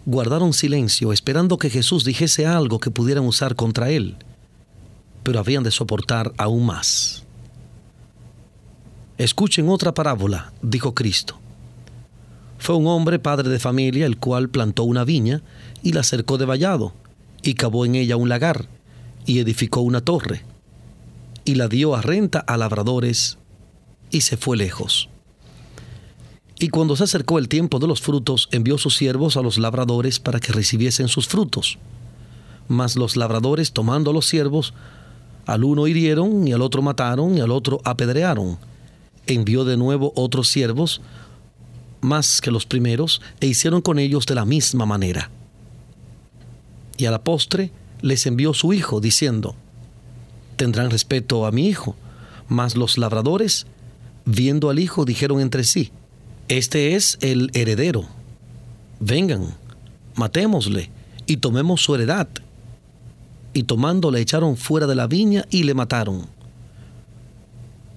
guardaron 0.06 0.52
silencio 0.52 1.14
esperando 1.14 1.58
que 1.58 1.70
Jesús 1.70 2.04
dijese 2.04 2.46
algo 2.46 2.80
que 2.80 2.92
pudieran 2.92 3.26
usar 3.26 3.56
contra 3.56 3.90
él 3.90 4.18
pero 5.26 5.40
habían 5.40 5.64
de 5.64 5.72
soportar 5.72 6.32
aún 6.38 6.68
más. 6.68 7.25
Escuchen 9.18 9.70
otra 9.70 9.94
parábola, 9.94 10.52
dijo 10.62 10.94
Cristo. 10.94 11.40
Fue 12.58 12.76
un 12.76 12.88
hombre 12.88 13.18
padre 13.18 13.50
de 13.50 13.60
familia 13.60 14.06
el 14.06 14.18
cual 14.18 14.50
plantó 14.50 14.84
una 14.84 15.06
viña 15.06 15.42
y 15.84 15.94
la 15.94 16.04
cercó 16.04 16.38
de 16.38 16.46
vallado, 16.46 16.94
y 17.42 17.54
cavó 17.54 17.86
en 17.86 17.96
ella 17.96 18.18
un 18.18 18.28
lagar, 18.28 18.68
y 19.26 19.40
edificó 19.40 19.82
una 19.82 20.02
torre, 20.02 20.44
y 21.46 21.56
la 21.56 21.68
dio 21.68 21.96
a 21.96 22.02
renta 22.02 22.40
a 22.40 22.58
labradores, 22.58 23.38
y 24.12 24.22
se 24.22 24.36
fue 24.36 24.58
lejos. 24.58 25.10
Y 26.60 26.70
cuando 26.70 26.96
se 26.96 27.04
acercó 27.04 27.38
el 27.38 27.48
tiempo 27.48 27.80
de 27.80 27.88
los 27.88 28.02
frutos, 28.02 28.50
envió 28.52 28.78
sus 28.78 28.96
siervos 28.96 29.38
a 29.38 29.42
los 29.42 29.58
labradores 29.58 30.20
para 30.20 30.40
que 30.40 30.54
recibiesen 30.54 31.08
sus 31.08 31.28
frutos. 31.28 31.78
Mas 32.68 32.96
los 32.96 33.16
labradores, 33.16 33.72
tomando 33.72 34.12
a 34.12 34.14
los 34.14 34.26
siervos, 34.26 34.74
al 35.46 35.64
uno 35.64 35.88
hirieron 35.88 36.48
y 36.48 36.54
al 36.54 36.62
otro 36.62 36.82
mataron 36.82 37.38
y 37.38 37.42
al 37.42 37.52
otro 37.52 37.80
apedrearon. 37.84 38.58
Envió 39.28 39.66
de 39.66 39.78
nuevo 39.78 40.14
otros 40.16 40.48
siervos, 40.48 41.02
más 42.02 42.42
que 42.42 42.52
los 42.52 42.66
primeros, 42.66 43.22
e 43.40 43.48
hicieron 43.48 43.82
con 43.82 44.00
ellos 44.00 44.26
de 44.26 44.36
la 44.36 44.46
misma 44.46 44.86
manera. 44.86 45.32
Y 46.98 47.06
a 47.06 47.12
la 47.12 47.24
postre 47.24 47.72
les 48.02 48.26
envió 48.26 48.54
su 48.54 48.74
hijo, 48.74 49.02
diciendo, 49.02 49.56
Tendrán 50.56 50.90
respeto 50.90 51.46
a 51.46 51.52
mi 51.52 51.68
hijo. 51.68 51.96
Mas 52.48 52.76
los 52.76 52.98
labradores, 52.98 53.66
viendo 54.26 54.70
al 54.70 54.80
hijo, 54.80 55.04
dijeron 55.04 55.42
entre 55.42 55.64
sí, 55.64 55.92
Este 56.48 56.96
es 56.96 57.18
el 57.22 57.50
heredero. 57.54 58.06
Vengan, 59.00 59.56
matémosle 60.16 60.90
y 61.26 61.38
tomemos 61.38 61.82
su 61.82 61.96
heredad 61.96 62.28
y 63.54 63.64
tomando 63.64 64.12
le 64.12 64.20
echaron 64.20 64.58
fuera 64.58 64.86
de 64.86 64.96
la 64.96 65.08
viña 65.08 65.46
y 65.50 65.64
le 65.64 65.74
mataron. 65.74 66.28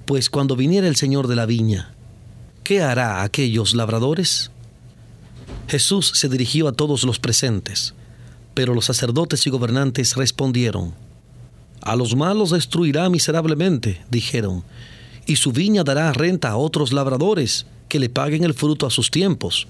Pues 0.08 0.30
cuando 0.30 0.56
viniera 0.56 0.88
el 0.88 0.96
Señor 0.96 1.28
de 1.28 1.36
la 1.36 1.44
viña, 1.44 1.92
¿qué 2.64 2.80
hará 2.80 3.22
aquellos 3.22 3.74
labradores? 3.74 4.50
Jesús 5.68 6.12
se 6.14 6.30
dirigió 6.30 6.66
a 6.66 6.72
todos 6.72 7.04
los 7.04 7.18
presentes, 7.18 7.92
pero 8.54 8.72
los 8.72 8.86
sacerdotes 8.86 9.46
y 9.46 9.50
gobernantes 9.50 10.16
respondieron, 10.16 10.94
A 11.82 11.94
los 11.94 12.16
malos 12.16 12.52
destruirá 12.52 13.10
miserablemente, 13.10 14.00
dijeron, 14.10 14.64
y 15.26 15.36
su 15.36 15.52
viña 15.52 15.84
dará 15.84 16.10
renta 16.14 16.48
a 16.48 16.56
otros 16.56 16.90
labradores 16.90 17.66
que 17.90 18.00
le 18.00 18.08
paguen 18.08 18.44
el 18.44 18.54
fruto 18.54 18.86
a 18.86 18.90
sus 18.90 19.10
tiempos. 19.10 19.68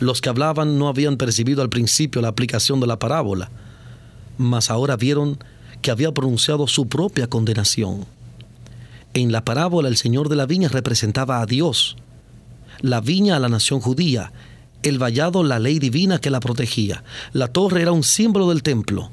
Los 0.00 0.20
que 0.20 0.28
hablaban 0.28 0.78
no 0.78 0.86
habían 0.86 1.16
percibido 1.16 1.62
al 1.62 1.70
principio 1.70 2.20
la 2.20 2.28
aplicación 2.28 2.78
de 2.78 2.88
la 2.88 2.98
parábola, 2.98 3.50
mas 4.36 4.68
ahora 4.70 4.96
vieron 4.96 5.38
que 5.80 5.90
había 5.90 6.12
pronunciado 6.12 6.66
su 6.66 6.88
propia 6.88 7.26
condenación. 7.26 8.17
En 9.14 9.32
la 9.32 9.44
parábola 9.44 9.88
el 9.88 9.96
Señor 9.96 10.28
de 10.28 10.36
la 10.36 10.46
viña 10.46 10.68
representaba 10.68 11.40
a 11.40 11.46
Dios, 11.46 11.96
la 12.80 13.00
viña 13.00 13.36
a 13.36 13.38
la 13.38 13.48
nación 13.48 13.80
judía, 13.80 14.32
el 14.82 14.98
vallado 14.98 15.42
la 15.42 15.58
ley 15.58 15.78
divina 15.78 16.20
que 16.20 16.30
la 16.30 16.40
protegía, 16.40 17.02
la 17.32 17.48
torre 17.48 17.82
era 17.82 17.92
un 17.92 18.04
símbolo 18.04 18.48
del 18.48 18.62
templo. 18.62 19.10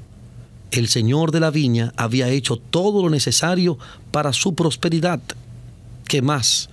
El 0.72 0.88
Señor 0.88 1.32
de 1.32 1.40
la 1.40 1.52
viña 1.52 1.94
había 1.96 2.28
hecho 2.30 2.58
todo 2.58 3.02
lo 3.02 3.10
necesario 3.10 3.78
para 4.12 4.34
su 4.34 4.56
prosperidad. 4.56 5.22
¿Qué 6.08 6.22
más 6.22 6.70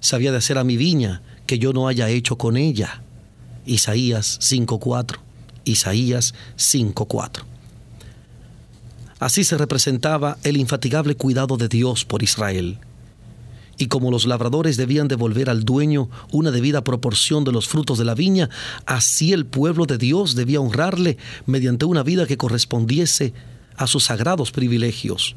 sabía 0.00 0.32
de 0.32 0.38
hacer 0.38 0.58
a 0.58 0.64
mi 0.64 0.76
viña 0.76 1.22
que 1.46 1.58
yo 1.58 1.72
no 1.72 1.88
haya 1.88 2.08
hecho 2.08 2.36
con 2.36 2.56
ella? 2.56 3.02
Isaías 3.64 4.38
5.4. 4.40 5.18
Isaías 5.64 6.34
5.4. 6.56 7.55
Así 9.18 9.44
se 9.44 9.56
representaba 9.56 10.36
el 10.42 10.56
infatigable 10.56 11.16
cuidado 11.16 11.56
de 11.56 11.68
Dios 11.68 12.04
por 12.04 12.22
Israel. 12.22 12.78
Y 13.78 13.88
como 13.88 14.10
los 14.10 14.26
labradores 14.26 14.76
debían 14.76 15.08
devolver 15.08 15.50
al 15.50 15.64
dueño 15.64 16.08
una 16.32 16.50
debida 16.50 16.84
proporción 16.84 17.44
de 17.44 17.52
los 17.52 17.68
frutos 17.68 17.98
de 17.98 18.04
la 18.04 18.14
viña, 18.14 18.48
así 18.86 19.32
el 19.32 19.46
pueblo 19.46 19.86
de 19.86 19.98
Dios 19.98 20.34
debía 20.34 20.60
honrarle 20.60 21.18
mediante 21.44 21.84
una 21.84 22.02
vida 22.02 22.26
que 22.26 22.36
correspondiese 22.36 23.34
a 23.76 23.86
sus 23.86 24.04
sagrados 24.04 24.50
privilegios. 24.50 25.36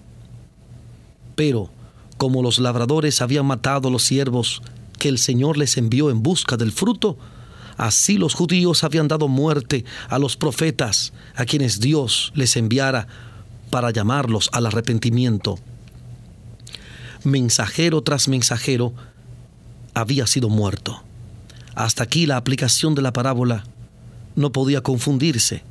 Pero, 1.36 1.70
como 2.18 2.42
los 2.42 2.60
labradores 2.60 3.22
habían 3.22 3.46
matado 3.46 3.88
a 3.88 3.92
los 3.92 4.04
siervos 4.04 4.62
que 4.98 5.10
el 5.10 5.18
Señor 5.18 5.58
les 5.58 5.78
envió 5.78 6.10
en 6.10 6.22
busca 6.22 6.58
del 6.58 6.72
fruto, 6.72 7.18
así 7.78 8.18
los 8.18 8.34
judíos 8.34 8.84
habían 8.84 9.08
dado 9.08 9.30
muerte 9.30 9.86
a 10.10 10.20
los 10.20 10.36
profetas 10.36 11.14
a 11.36 11.46
quienes 11.46 11.80
Dios 11.80 12.32
les 12.36 12.56
enviara 12.58 13.08
para 13.70 13.92
llamarlos 13.92 14.50
al 14.54 14.66
arrepentimiento. 14.66 15.58
Mensajero 17.24 18.02
tras 18.02 18.28
mensajero 18.28 18.94
había 19.94 20.28
sido 20.28 20.50
muerto. 20.50 21.04
Hasta 21.76 22.04
aquí 22.04 22.26
la 22.26 22.38
aplicación 22.38 22.96
de 22.96 23.02
la 23.02 23.14
parábola 23.14 23.64
no 24.36 24.52
podía 24.52 24.82
confundirse 24.82 25.64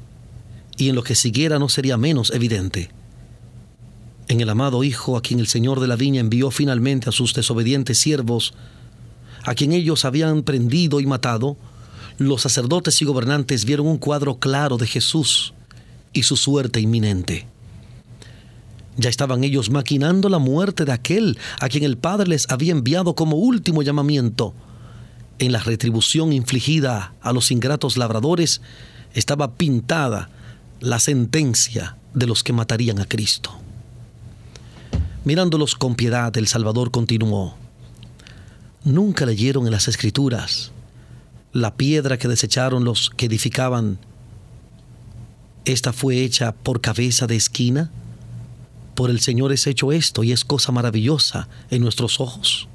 y 0.76 0.88
en 0.88 0.94
lo 0.94 1.02
que 1.02 1.14
siguiera 1.14 1.58
no 1.58 1.68
sería 1.68 1.96
menos 1.96 2.30
evidente. 2.30 2.90
En 4.28 4.40
el 4.40 4.50
amado 4.50 4.84
Hijo 4.84 5.16
a 5.16 5.22
quien 5.22 5.40
el 5.40 5.46
Señor 5.46 5.80
de 5.80 5.88
la 5.88 5.96
viña 5.96 6.20
envió 6.20 6.50
finalmente 6.50 7.08
a 7.08 7.12
sus 7.12 7.34
desobedientes 7.34 7.98
siervos, 7.98 8.54
a 9.44 9.54
quien 9.54 9.72
ellos 9.72 10.04
habían 10.04 10.42
prendido 10.42 11.00
y 11.00 11.06
matado, 11.06 11.56
los 12.18 12.42
sacerdotes 12.42 13.00
y 13.00 13.04
gobernantes 13.04 13.64
vieron 13.64 13.86
un 13.86 13.98
cuadro 13.98 14.38
claro 14.38 14.76
de 14.76 14.86
Jesús 14.86 15.54
y 16.12 16.24
su 16.24 16.36
suerte 16.36 16.80
inminente. 16.80 17.46
Ya 18.98 19.08
estaban 19.08 19.44
ellos 19.44 19.70
maquinando 19.70 20.28
la 20.28 20.40
muerte 20.40 20.84
de 20.84 20.90
aquel 20.90 21.38
a 21.60 21.68
quien 21.68 21.84
el 21.84 21.96
Padre 21.96 22.26
les 22.26 22.50
había 22.50 22.72
enviado 22.72 23.14
como 23.14 23.36
último 23.36 23.82
llamamiento. 23.82 24.54
En 25.38 25.52
la 25.52 25.60
retribución 25.60 26.32
infligida 26.32 27.14
a 27.20 27.32
los 27.32 27.52
ingratos 27.52 27.96
labradores 27.96 28.60
estaba 29.14 29.54
pintada 29.54 30.30
la 30.80 30.98
sentencia 30.98 31.96
de 32.12 32.26
los 32.26 32.42
que 32.42 32.52
matarían 32.52 32.98
a 32.98 33.06
Cristo. 33.06 33.52
Mirándolos 35.24 35.76
con 35.76 35.94
piedad, 35.94 36.36
el 36.36 36.48
Salvador 36.48 36.90
continuó. 36.90 37.54
Nunca 38.82 39.26
leyeron 39.26 39.66
en 39.66 39.72
las 39.72 39.86
Escrituras 39.86 40.72
la 41.52 41.76
piedra 41.76 42.18
que 42.18 42.26
desecharon 42.26 42.84
los 42.84 43.10
que 43.10 43.26
edificaban. 43.26 43.98
Esta 45.64 45.92
fue 45.92 46.24
hecha 46.24 46.50
por 46.50 46.80
cabeza 46.80 47.28
de 47.28 47.36
esquina 47.36 47.92
por 48.98 49.10
el 49.10 49.20
Señor 49.20 49.52
es 49.52 49.68
hecho 49.68 49.92
esto 49.92 50.24
y 50.24 50.32
es 50.32 50.44
cosa 50.44 50.72
maravillosa 50.72 51.48
en 51.70 51.82
nuestros 51.82 52.18
ojos. 52.18 52.66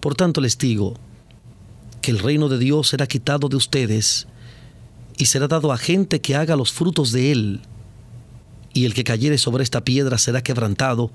Por 0.00 0.16
tanto 0.16 0.40
les 0.40 0.58
digo 0.58 0.94
que 2.00 2.10
el 2.10 2.18
reino 2.18 2.48
de 2.48 2.58
Dios 2.58 2.88
será 2.88 3.06
quitado 3.06 3.48
de 3.48 3.54
ustedes 3.54 4.26
y 5.16 5.26
será 5.26 5.46
dado 5.46 5.70
a 5.70 5.78
gente 5.78 6.20
que 6.20 6.34
haga 6.34 6.56
los 6.56 6.72
frutos 6.72 7.12
de 7.12 7.30
él. 7.30 7.60
Y 8.74 8.84
el 8.84 8.94
que 8.94 9.04
cayere 9.04 9.38
sobre 9.38 9.62
esta 9.62 9.84
piedra 9.84 10.18
será 10.18 10.42
quebrantado, 10.42 11.12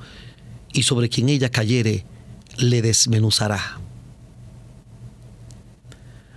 y 0.72 0.84
sobre 0.84 1.10
quien 1.10 1.28
ella 1.28 1.52
cayere 1.52 2.06
le 2.56 2.82
desmenuzará. 2.82 3.82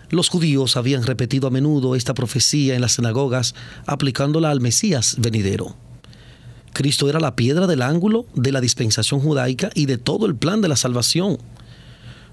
Los 0.08 0.28
judíos 0.28 0.76
habían 0.76 1.04
repetido 1.04 1.46
a 1.46 1.52
menudo 1.52 1.94
esta 1.94 2.14
profecía 2.14 2.74
en 2.74 2.80
las 2.80 2.94
sinagogas, 2.94 3.54
aplicándola 3.86 4.50
al 4.50 4.60
Mesías 4.60 5.14
venidero. 5.20 5.76
Cristo 6.72 7.08
era 7.08 7.20
la 7.20 7.36
piedra 7.36 7.66
del 7.66 7.82
ángulo 7.82 8.26
de 8.34 8.52
la 8.52 8.60
dispensación 8.60 9.20
judaica 9.20 9.70
y 9.74 9.86
de 9.86 9.98
todo 9.98 10.26
el 10.26 10.36
plan 10.36 10.60
de 10.60 10.68
la 10.68 10.76
salvación. 10.76 11.38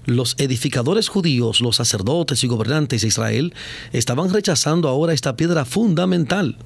Los 0.06 0.36
edificadores 0.38 1.08
judíos, 1.08 1.60
los 1.60 1.76
sacerdotes 1.76 2.42
y 2.42 2.46
gobernantes 2.46 3.02
de 3.02 3.08
Israel 3.08 3.52
estaban 3.92 4.32
rechazando 4.32 4.88
ahora 4.88 5.12
esta 5.12 5.36
piedra 5.36 5.64
fundamental. 5.64 6.56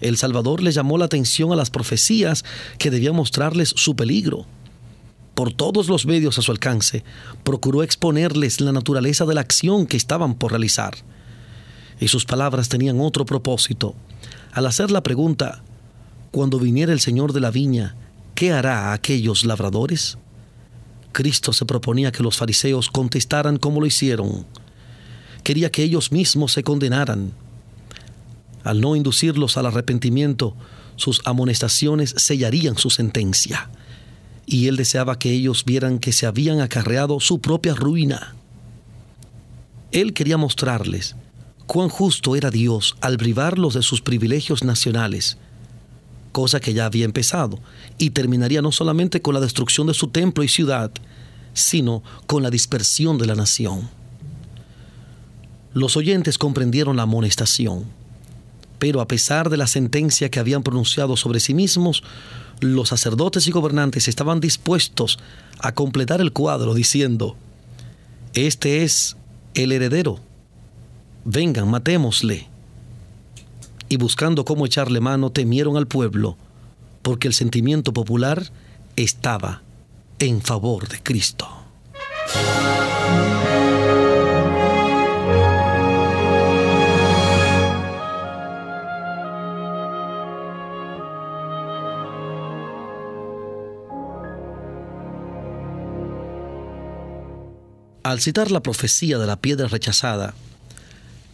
El 0.00 0.16
Salvador 0.16 0.62
les 0.62 0.74
llamó 0.74 0.98
la 0.98 1.06
atención 1.06 1.52
a 1.52 1.56
las 1.56 1.70
profecías 1.70 2.44
que 2.78 2.90
debían 2.90 3.16
mostrarles 3.16 3.70
su 3.74 3.96
peligro. 3.96 4.46
Por 5.34 5.52
todos 5.52 5.88
los 5.88 6.06
medios 6.06 6.38
a 6.38 6.42
su 6.42 6.52
alcance, 6.52 7.02
procuró 7.42 7.82
exponerles 7.82 8.60
la 8.60 8.72
naturaleza 8.72 9.26
de 9.26 9.34
la 9.34 9.40
acción 9.40 9.86
que 9.86 9.96
estaban 9.96 10.34
por 10.34 10.52
realizar. 10.52 10.94
Y 11.98 12.08
sus 12.08 12.26
palabras 12.26 12.68
tenían 12.68 13.00
otro 13.00 13.24
propósito. 13.24 13.94
Al 14.52 14.66
hacer 14.66 14.90
la 14.90 15.02
pregunta, 15.02 15.62
cuando 16.36 16.58
viniera 16.58 16.92
el 16.92 17.00
Señor 17.00 17.32
de 17.32 17.40
la 17.40 17.50
viña, 17.50 17.96
¿qué 18.34 18.52
hará 18.52 18.90
a 18.90 18.92
aquellos 18.92 19.46
labradores? 19.46 20.18
Cristo 21.12 21.54
se 21.54 21.64
proponía 21.64 22.12
que 22.12 22.22
los 22.22 22.36
fariseos 22.36 22.90
contestaran 22.90 23.56
como 23.56 23.80
lo 23.80 23.86
hicieron. 23.86 24.44
Quería 25.42 25.72
que 25.72 25.82
ellos 25.82 26.12
mismos 26.12 26.52
se 26.52 26.62
condenaran. 26.62 27.32
Al 28.64 28.82
no 28.82 28.96
inducirlos 28.96 29.56
al 29.56 29.64
arrepentimiento, 29.64 30.54
sus 30.96 31.22
amonestaciones 31.24 32.14
sellarían 32.18 32.76
su 32.76 32.90
sentencia. 32.90 33.70
Y 34.44 34.68
él 34.68 34.76
deseaba 34.76 35.18
que 35.18 35.32
ellos 35.32 35.64
vieran 35.64 35.98
que 35.98 36.12
se 36.12 36.26
habían 36.26 36.60
acarreado 36.60 37.18
su 37.18 37.40
propia 37.40 37.72
ruina. 37.72 38.34
Él 39.90 40.12
quería 40.12 40.36
mostrarles 40.36 41.16
cuán 41.64 41.88
justo 41.88 42.36
era 42.36 42.50
Dios 42.50 42.94
al 43.00 43.16
privarlos 43.16 43.72
de 43.72 43.80
sus 43.80 44.02
privilegios 44.02 44.64
nacionales 44.64 45.38
cosa 46.36 46.60
que 46.60 46.74
ya 46.74 46.84
había 46.84 47.06
empezado, 47.06 47.58
y 47.96 48.10
terminaría 48.10 48.60
no 48.60 48.70
solamente 48.70 49.22
con 49.22 49.32
la 49.32 49.40
destrucción 49.40 49.86
de 49.86 49.94
su 49.94 50.08
templo 50.08 50.44
y 50.44 50.48
ciudad, 50.48 50.90
sino 51.54 52.02
con 52.26 52.42
la 52.42 52.50
dispersión 52.50 53.16
de 53.16 53.24
la 53.24 53.34
nación. 53.34 53.88
Los 55.72 55.96
oyentes 55.96 56.36
comprendieron 56.36 56.94
la 56.98 57.04
amonestación, 57.04 57.86
pero 58.78 59.00
a 59.00 59.08
pesar 59.08 59.48
de 59.48 59.56
la 59.56 59.66
sentencia 59.66 60.30
que 60.30 60.38
habían 60.38 60.62
pronunciado 60.62 61.16
sobre 61.16 61.40
sí 61.40 61.54
mismos, 61.54 62.02
los 62.60 62.90
sacerdotes 62.90 63.46
y 63.46 63.50
gobernantes 63.50 64.06
estaban 64.06 64.38
dispuestos 64.38 65.18
a 65.60 65.72
completar 65.72 66.20
el 66.20 66.34
cuadro 66.34 66.74
diciendo, 66.74 67.34
Este 68.34 68.82
es 68.82 69.16
el 69.54 69.72
heredero, 69.72 70.20
vengan, 71.24 71.70
matémosle 71.70 72.46
y 73.88 73.96
buscando 73.96 74.44
cómo 74.44 74.66
echarle 74.66 75.00
mano 75.00 75.30
temieron 75.30 75.76
al 75.76 75.86
pueblo, 75.86 76.36
porque 77.02 77.28
el 77.28 77.34
sentimiento 77.34 77.92
popular 77.92 78.50
estaba 78.96 79.62
en 80.18 80.40
favor 80.40 80.88
de 80.88 81.02
Cristo. 81.02 81.48
Al 98.06 98.20
citar 98.20 98.52
la 98.52 98.60
profecía 98.60 99.18
de 99.18 99.26
la 99.26 99.34
piedra 99.34 99.66
rechazada, 99.66 100.32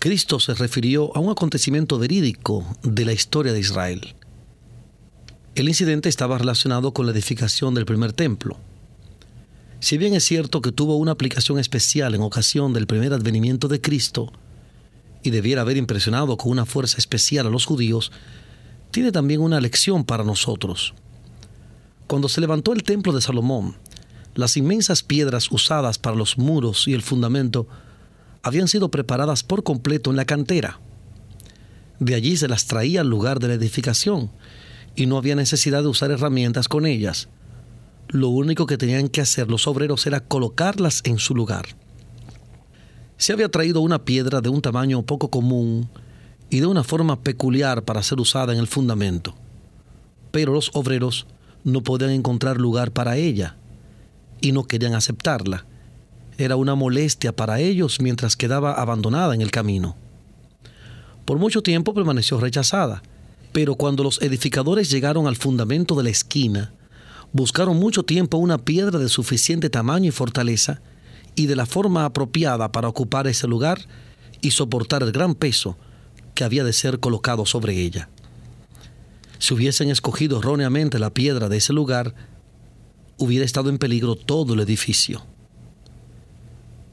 Cristo 0.02 0.40
se 0.40 0.54
refirió 0.54 1.16
a 1.16 1.20
un 1.20 1.30
acontecimiento 1.30 1.96
verídico 1.96 2.66
de 2.82 3.04
la 3.04 3.12
historia 3.12 3.52
de 3.52 3.60
Israel. 3.60 4.16
El 5.54 5.68
incidente 5.68 6.08
estaba 6.08 6.38
relacionado 6.38 6.92
con 6.92 7.06
la 7.06 7.12
edificación 7.12 7.72
del 7.72 7.86
primer 7.86 8.12
templo. 8.12 8.56
Si 9.78 9.98
bien 9.98 10.14
es 10.14 10.24
cierto 10.24 10.60
que 10.60 10.72
tuvo 10.72 10.96
una 10.96 11.12
aplicación 11.12 11.60
especial 11.60 12.16
en 12.16 12.22
ocasión 12.22 12.72
del 12.72 12.88
primer 12.88 13.12
advenimiento 13.12 13.68
de 13.68 13.80
Cristo 13.80 14.32
y 15.22 15.30
debiera 15.30 15.60
haber 15.60 15.76
impresionado 15.76 16.36
con 16.36 16.50
una 16.50 16.66
fuerza 16.66 16.98
especial 16.98 17.46
a 17.46 17.50
los 17.50 17.64
judíos, 17.64 18.10
tiene 18.90 19.12
también 19.12 19.40
una 19.40 19.60
lección 19.60 20.02
para 20.02 20.24
nosotros. 20.24 20.94
Cuando 22.08 22.28
se 22.28 22.40
levantó 22.40 22.72
el 22.72 22.82
templo 22.82 23.12
de 23.12 23.20
Salomón, 23.20 23.76
Las 24.34 24.56
inmensas 24.56 25.04
piedras 25.04 25.52
usadas 25.52 25.98
para 25.98 26.16
los 26.16 26.38
muros 26.38 26.88
y 26.88 26.94
el 26.94 27.02
fundamento 27.02 27.68
habían 28.42 28.68
sido 28.68 28.90
preparadas 28.90 29.42
por 29.42 29.62
completo 29.62 30.10
en 30.10 30.16
la 30.16 30.24
cantera. 30.24 30.80
De 31.98 32.14
allí 32.14 32.36
se 32.36 32.48
las 32.48 32.66
traía 32.66 33.02
al 33.02 33.08
lugar 33.08 33.38
de 33.38 33.48
la 33.48 33.54
edificación 33.54 34.30
y 34.96 35.06
no 35.06 35.16
había 35.16 35.36
necesidad 35.36 35.82
de 35.82 35.88
usar 35.88 36.10
herramientas 36.10 36.68
con 36.68 36.86
ellas. 36.86 37.28
Lo 38.08 38.28
único 38.28 38.66
que 38.66 38.76
tenían 38.76 39.08
que 39.08 39.20
hacer 39.20 39.48
los 39.48 39.66
obreros 39.66 40.06
era 40.06 40.20
colocarlas 40.20 41.02
en 41.04 41.18
su 41.18 41.34
lugar. 41.34 41.66
Se 43.16 43.32
había 43.32 43.50
traído 43.50 43.80
una 43.80 44.04
piedra 44.04 44.40
de 44.40 44.48
un 44.48 44.60
tamaño 44.60 45.02
poco 45.02 45.30
común 45.30 45.88
y 46.50 46.60
de 46.60 46.66
una 46.66 46.82
forma 46.82 47.22
peculiar 47.22 47.84
para 47.84 48.02
ser 48.02 48.20
usada 48.20 48.52
en 48.52 48.58
el 48.58 48.66
fundamento. 48.66 49.34
Pero 50.32 50.52
los 50.52 50.70
obreros 50.74 51.26
no 51.64 51.82
podían 51.82 52.10
encontrar 52.10 52.58
lugar 52.58 52.90
para 52.90 53.16
ella 53.16 53.56
y 54.40 54.52
no 54.52 54.64
querían 54.64 54.94
aceptarla. 54.94 55.66
Era 56.38 56.56
una 56.56 56.74
molestia 56.74 57.34
para 57.34 57.60
ellos 57.60 58.00
mientras 58.00 58.36
quedaba 58.36 58.72
abandonada 58.72 59.34
en 59.34 59.42
el 59.42 59.50
camino. 59.50 59.96
Por 61.24 61.38
mucho 61.38 61.62
tiempo 61.62 61.94
permaneció 61.94 62.40
rechazada, 62.40 63.02
pero 63.52 63.74
cuando 63.74 64.02
los 64.02 64.20
edificadores 64.22 64.90
llegaron 64.90 65.26
al 65.26 65.36
fundamento 65.36 65.94
de 65.94 66.04
la 66.04 66.10
esquina, 66.10 66.72
buscaron 67.32 67.78
mucho 67.78 68.02
tiempo 68.02 68.38
una 68.38 68.58
piedra 68.58 68.98
de 68.98 69.08
suficiente 69.08 69.70
tamaño 69.70 70.08
y 70.08 70.12
fortaleza 70.12 70.80
y 71.34 71.46
de 71.46 71.56
la 71.56 71.66
forma 71.66 72.04
apropiada 72.04 72.72
para 72.72 72.88
ocupar 72.88 73.26
ese 73.26 73.46
lugar 73.46 73.80
y 74.40 74.50
soportar 74.50 75.02
el 75.02 75.12
gran 75.12 75.34
peso 75.34 75.76
que 76.34 76.44
había 76.44 76.64
de 76.64 76.72
ser 76.72 76.98
colocado 76.98 77.46
sobre 77.46 77.78
ella. 77.78 78.08
Si 79.38 79.54
hubiesen 79.54 79.90
escogido 79.90 80.38
erróneamente 80.38 80.98
la 80.98 81.10
piedra 81.10 81.48
de 81.48 81.58
ese 81.58 81.72
lugar, 81.72 82.14
hubiera 83.18 83.44
estado 83.44 83.70
en 83.70 83.78
peligro 83.78 84.14
todo 84.14 84.54
el 84.54 84.60
edificio. 84.60 85.24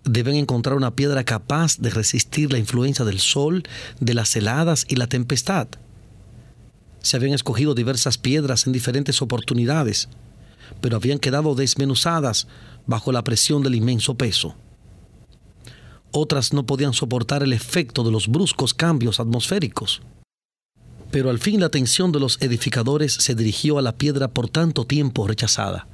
Deben 0.03 0.35
encontrar 0.35 0.75
una 0.75 0.95
piedra 0.95 1.23
capaz 1.23 1.77
de 1.77 1.89
resistir 1.89 2.51
la 2.51 2.57
influencia 2.57 3.05
del 3.05 3.19
sol, 3.19 3.63
de 3.99 4.13
las 4.13 4.35
heladas 4.35 4.85
y 4.87 4.95
la 4.95 5.07
tempestad. 5.07 5.67
Se 7.01 7.17
habían 7.17 7.33
escogido 7.33 7.75
diversas 7.75 8.17
piedras 8.17 8.67
en 8.67 8.73
diferentes 8.73 9.21
oportunidades, 9.21 10.09
pero 10.81 10.95
habían 10.97 11.19
quedado 11.19 11.55
desmenuzadas 11.55 12.47
bajo 12.85 13.11
la 13.11 13.23
presión 13.23 13.63
del 13.63 13.75
inmenso 13.75 14.15
peso. 14.15 14.55
Otras 16.11 16.53
no 16.53 16.65
podían 16.65 16.93
soportar 16.93 17.43
el 17.43 17.53
efecto 17.53 18.03
de 18.03 18.11
los 18.11 18.27
bruscos 18.27 18.73
cambios 18.73 19.19
atmosféricos. 19.19 20.01
Pero 21.11 21.29
al 21.29 21.39
fin 21.39 21.59
la 21.59 21.67
atención 21.67 22.11
de 22.11 22.19
los 22.19 22.41
edificadores 22.41 23.13
se 23.13 23.35
dirigió 23.35 23.77
a 23.77 23.81
la 23.81 23.97
piedra 23.97 24.27
por 24.27 24.49
tanto 24.49 24.85
tiempo 24.85 25.27
rechazada. 25.27 25.87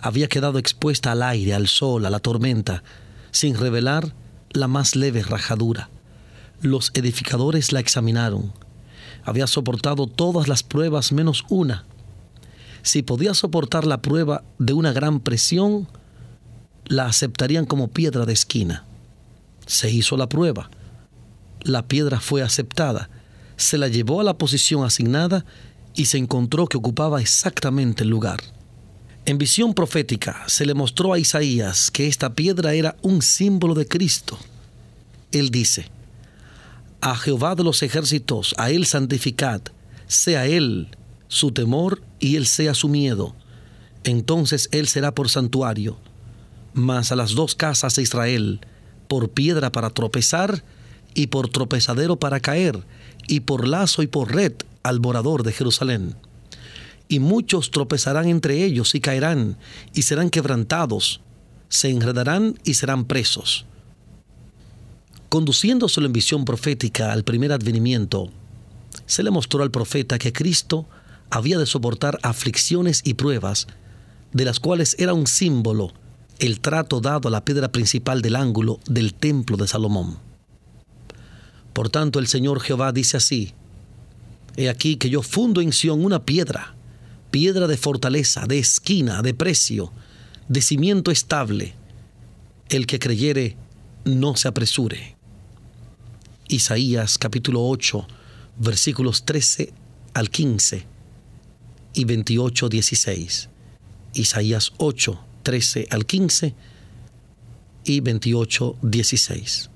Había 0.00 0.28
quedado 0.28 0.58
expuesta 0.58 1.12
al 1.12 1.22
aire, 1.22 1.54
al 1.54 1.68
sol, 1.68 2.06
a 2.06 2.10
la 2.10 2.20
tormenta, 2.20 2.82
sin 3.30 3.56
revelar 3.56 4.14
la 4.50 4.68
más 4.68 4.96
leve 4.96 5.22
rajadura. 5.22 5.90
Los 6.62 6.90
edificadores 6.94 7.72
la 7.72 7.80
examinaron. 7.80 8.52
Había 9.24 9.46
soportado 9.46 10.06
todas 10.06 10.48
las 10.48 10.62
pruebas 10.62 11.12
menos 11.12 11.44
una. 11.48 11.84
Si 12.82 13.02
podía 13.02 13.34
soportar 13.34 13.86
la 13.86 14.00
prueba 14.00 14.44
de 14.58 14.72
una 14.72 14.92
gran 14.92 15.20
presión, 15.20 15.88
la 16.86 17.06
aceptarían 17.06 17.66
como 17.66 17.88
piedra 17.88 18.24
de 18.24 18.32
esquina. 18.32 18.84
Se 19.66 19.90
hizo 19.90 20.16
la 20.16 20.28
prueba. 20.28 20.70
La 21.62 21.86
piedra 21.86 22.20
fue 22.20 22.42
aceptada 22.42 23.10
se 23.60 23.76
la 23.76 23.88
llevó 23.88 24.20
a 24.20 24.24
la 24.24 24.38
posición 24.38 24.84
asignada 24.84 25.44
y 25.94 26.06
se 26.06 26.16
encontró 26.16 26.66
que 26.66 26.78
ocupaba 26.78 27.20
exactamente 27.20 28.04
el 28.04 28.08
lugar. 28.08 28.40
En 29.26 29.38
visión 29.38 29.74
profética 29.74 30.44
se 30.46 30.66
le 30.66 30.74
mostró 30.74 31.12
a 31.12 31.18
Isaías 31.18 31.90
que 31.90 32.06
esta 32.06 32.34
piedra 32.34 32.74
era 32.74 32.96
un 33.02 33.22
símbolo 33.22 33.74
de 33.74 33.86
Cristo. 33.86 34.38
Él 35.30 35.50
dice, 35.50 35.86
a 37.00 37.14
Jehová 37.16 37.54
de 37.54 37.64
los 37.64 37.82
ejércitos, 37.82 38.54
a 38.58 38.70
Él 38.70 38.86
santificad, 38.86 39.62
sea 40.06 40.46
Él 40.46 40.88
su 41.28 41.52
temor 41.52 42.02
y 42.18 42.36
Él 42.36 42.46
sea 42.46 42.74
su 42.74 42.88
miedo. 42.88 43.34
Entonces 44.04 44.68
Él 44.72 44.88
será 44.88 45.14
por 45.14 45.28
santuario, 45.28 45.98
mas 46.72 47.12
a 47.12 47.16
las 47.16 47.32
dos 47.32 47.54
casas 47.54 47.96
de 47.96 48.02
Israel, 48.02 48.60
por 49.06 49.30
piedra 49.30 49.70
para 49.70 49.90
tropezar 49.90 50.64
y 51.14 51.28
por 51.28 51.48
tropezadero 51.48 52.16
para 52.16 52.40
caer, 52.40 52.84
y 53.28 53.40
por 53.40 53.68
lazo 53.68 54.02
y 54.02 54.06
por 54.06 54.34
red 54.34 54.52
al 54.82 55.00
morador 55.00 55.42
de 55.42 55.52
Jerusalén. 55.52 56.16
Y 57.10 57.18
muchos 57.18 57.70
tropezarán 57.70 58.26
entre 58.28 58.64
ellos 58.64 58.94
y 58.94 59.00
caerán, 59.00 59.58
y 59.92 60.02
serán 60.02 60.30
quebrantados, 60.30 61.20
se 61.68 61.90
enredarán 61.90 62.58
y 62.64 62.74
serán 62.74 63.04
presos. 63.04 63.66
Conduciéndoselo 65.28 66.06
en 66.06 66.12
visión 66.12 66.44
profética 66.46 67.12
al 67.12 67.24
primer 67.24 67.52
advenimiento, 67.52 68.30
se 69.06 69.22
le 69.22 69.30
mostró 69.30 69.62
al 69.62 69.70
profeta 69.70 70.18
que 70.18 70.32
Cristo 70.32 70.86
había 71.30 71.58
de 71.58 71.66
soportar 71.66 72.18
aflicciones 72.22 73.02
y 73.04 73.14
pruebas, 73.14 73.66
de 74.32 74.44
las 74.44 74.60
cuales 74.60 74.96
era 74.98 75.12
un 75.12 75.26
símbolo 75.26 75.92
el 76.38 76.60
trato 76.60 77.00
dado 77.00 77.28
a 77.28 77.30
la 77.30 77.44
piedra 77.44 77.70
principal 77.70 78.22
del 78.22 78.34
ángulo 78.34 78.80
del 78.86 79.14
templo 79.14 79.56
de 79.56 79.68
Salomón. 79.68 80.18
Por 81.72 81.90
tanto, 81.90 82.18
el 82.18 82.28
Señor 82.28 82.60
Jehová 82.60 82.92
dice 82.92 83.16
así, 83.16 83.52
He 84.56 84.68
aquí 84.68 84.96
que 84.96 85.10
yo 85.10 85.22
fundo 85.22 85.60
en 85.60 85.72
Sión 85.72 86.04
una 86.04 86.24
piedra, 86.24 86.74
piedra 87.30 87.66
de 87.66 87.76
fortaleza, 87.76 88.46
de 88.46 88.58
esquina, 88.58 89.22
de 89.22 89.34
precio, 89.34 89.92
de 90.48 90.60
cimiento 90.60 91.10
estable. 91.10 91.74
El 92.68 92.86
que 92.86 92.98
creyere, 92.98 93.56
no 94.04 94.36
se 94.36 94.48
apresure. 94.48 95.16
Isaías 96.48 97.18
capítulo 97.18 97.66
8, 97.66 98.06
versículos 98.58 99.24
13 99.24 99.72
al 100.14 100.30
15 100.30 100.86
y 101.94 102.04
28, 102.04 102.68
16. 102.68 103.48
Isaías 104.14 104.72
8, 104.78 105.20
13 105.42 105.88
al 105.90 106.06
15 106.06 106.54
y 107.84 108.00
28, 108.00 108.76
16. 108.82 109.70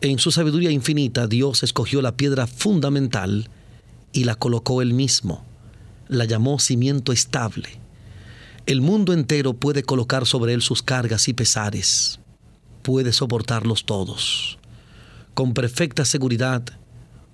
En 0.00 0.18
su 0.18 0.32
sabiduría 0.32 0.70
infinita, 0.70 1.28
Dios 1.28 1.62
escogió 1.62 2.02
la 2.02 2.16
piedra 2.16 2.48
fundamental 2.48 3.48
y 4.12 4.24
la 4.24 4.34
colocó 4.34 4.82
él 4.82 4.94
mismo. 4.94 5.44
La 6.12 6.26
llamó 6.26 6.58
cimiento 6.58 7.10
estable. 7.10 7.80
El 8.66 8.82
mundo 8.82 9.14
entero 9.14 9.54
puede 9.54 9.82
colocar 9.82 10.26
sobre 10.26 10.52
él 10.52 10.60
sus 10.60 10.82
cargas 10.82 11.26
y 11.26 11.32
pesares. 11.32 12.20
Puede 12.82 13.14
soportarlos 13.14 13.86
todos. 13.86 14.58
Con 15.32 15.54
perfecta 15.54 16.04
seguridad, 16.04 16.64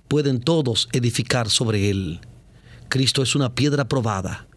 pueden 0.07 0.39
todos 0.39 0.87
edificar 0.93 1.49
sobre 1.49 1.89
él. 1.89 2.21
Cristo 2.87 3.21
es 3.21 3.35
una 3.35 3.53
piedra 3.53 3.89
probada. 3.89 4.47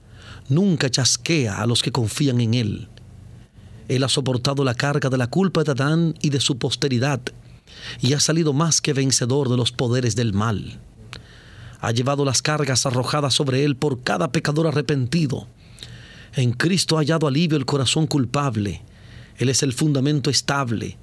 Nunca 0.49 0.89
chasquea 0.89 1.61
a 1.61 1.67
los 1.67 1.83
que 1.83 1.91
confían 1.91 2.41
en 2.41 2.55
él. 2.55 2.89
Él 3.89 4.05
ha 4.05 4.09
soportado 4.09 4.63
la 4.63 4.77
carga 4.77 5.11
de 5.11 5.19
la 5.19 5.27
culpa 5.27 5.65
de 5.65 5.73
Adán 5.73 6.15
y 6.23 6.31
de 6.31 6.39
su 6.39 6.59
posteridad 6.59 7.21
y 8.01 8.13
ha 8.13 8.21
salido 8.21 8.53
más 8.53 8.81
que 8.81 8.93
vencedor 8.93 9.49
de 9.49 9.57
los 9.57 9.73
poderes 9.73 10.15
del 10.15 10.33
mal. 10.33 10.81
Ha 11.83 11.91
llevado 11.91 12.25
las 12.25 12.41
cargas 12.43 12.87
arrojadas 12.87 13.35
sobre 13.35 13.65
él 13.65 13.77
por 13.77 14.03
cada 14.03 14.31
pecador 14.31 14.69
arrepentido. 14.69 15.49
En 16.35 16.53
Cristo 16.53 16.97
ha 16.97 17.01
hallado 17.01 17.27
alivio 17.27 17.59
el 17.59 17.67
corazón 17.67 18.07
culpable. 18.07 18.83
Él 19.37 19.49
es 19.49 19.65
el 19.65 19.73
fundamento 19.73 20.31
estable. 20.31 20.97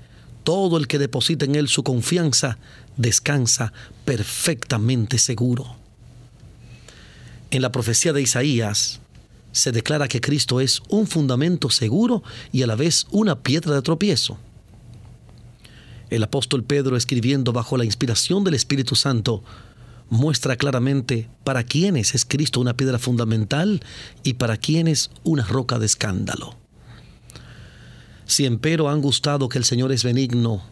Todo 0.46 0.78
el 0.78 0.88
que 0.88 0.98
deposita 0.98 1.44
en 1.44 1.56
él 1.56 1.68
su 1.68 1.84
confianza 1.84 2.58
descansa 2.96 3.74
perfectamente 4.06 5.18
seguro. 5.18 5.76
En 7.52 7.62
la 7.62 7.74
profecía 7.74 8.14
de 8.14 8.22
Isaías 8.22 9.02
se 9.52 9.74
declara 9.74 10.08
que 10.08 10.22
Cristo 10.22 10.62
es 10.62 10.82
un 10.88 11.08
fundamento 11.08 11.70
seguro 11.70 12.24
y 12.54 12.62
a 12.62 12.68
la 12.68 12.76
vez 12.76 13.06
una 13.12 13.40
piedra 13.40 13.76
de 13.76 13.82
tropiezo. 13.82 14.38
El 16.10 16.24
apóstol 16.24 16.64
Pedro, 16.64 16.96
escribiendo 16.96 17.52
bajo 17.52 17.76
la 17.76 17.86
inspiración 17.86 18.46
del 18.46 18.54
Espíritu 18.54 18.96
Santo, 18.96 19.44
muestra 20.10 20.56
claramente 20.56 21.30
para 21.44 21.64
quiénes 21.64 22.16
es 22.16 22.26
Cristo 22.26 22.60
una 22.60 22.76
piedra 22.76 23.00
fundamental 23.00 23.82
y 24.24 24.34
para 24.34 24.58
quiénes 24.58 25.12
una 25.24 25.44
roca 25.44 25.80
de 25.80 25.86
escándalo. 25.86 26.58
Si 28.26 28.46
empero 28.46 28.90
han 28.90 29.02
gustado 29.02 29.50
que 29.50 29.58
el 29.58 29.66
Señor 29.66 29.92
es 29.92 30.04
benigno, 30.04 30.64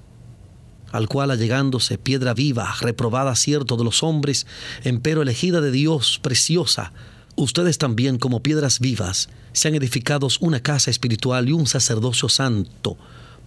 al 0.91 1.07
cual 1.07 1.31
allegándose 1.31 1.97
piedra 1.97 2.33
viva, 2.33 2.73
reprobada 2.81 3.35
cierto 3.35 3.77
de 3.77 3.83
los 3.83 4.03
hombres, 4.03 4.45
empero 4.83 5.21
elegida 5.21 5.61
de 5.61 5.71
Dios, 5.71 6.19
preciosa, 6.21 6.93
ustedes 7.35 7.77
también 7.77 8.17
como 8.17 8.41
piedras 8.41 8.79
vivas, 8.79 9.29
sean 9.53 9.75
edificados 9.75 10.37
una 10.39 10.59
casa 10.59 10.91
espiritual 10.91 11.49
y 11.49 11.53
un 11.53 11.67
sacerdocio 11.67 12.29
santo, 12.29 12.97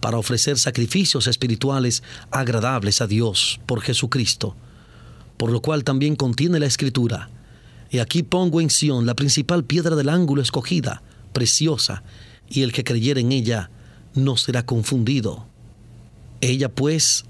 para 0.01 0.19
ofrecer 0.19 0.59
sacrificios 0.59 1.27
espirituales 1.27 2.03
agradables 2.31 3.01
a 3.01 3.07
Dios 3.07 3.61
por 3.67 3.81
Jesucristo, 3.81 4.57
por 5.41 5.51
lo 5.51 5.63
cual 5.63 5.85
también 5.85 6.17
contiene 6.17 6.61
la 6.61 6.67
Escritura. 6.67 7.31
Y 7.91 8.01
aquí 8.01 8.23
pongo 8.23 8.61
en 8.61 8.69
Sión 8.69 9.07
la 9.07 9.15
principal 9.15 9.65
piedra 9.65 9.97
del 9.97 10.11
ángulo 10.11 10.43
escogida, 10.43 11.03
preciosa, 11.33 12.03
y 12.47 12.61
el 12.61 12.75
que 12.75 12.85
creyere 12.85 13.23
en 13.23 13.33
ella 13.33 13.71
no 14.15 14.37
será 14.37 14.67
confundido. 14.67 15.47
Ella 16.43 16.69
pues 16.69 17.25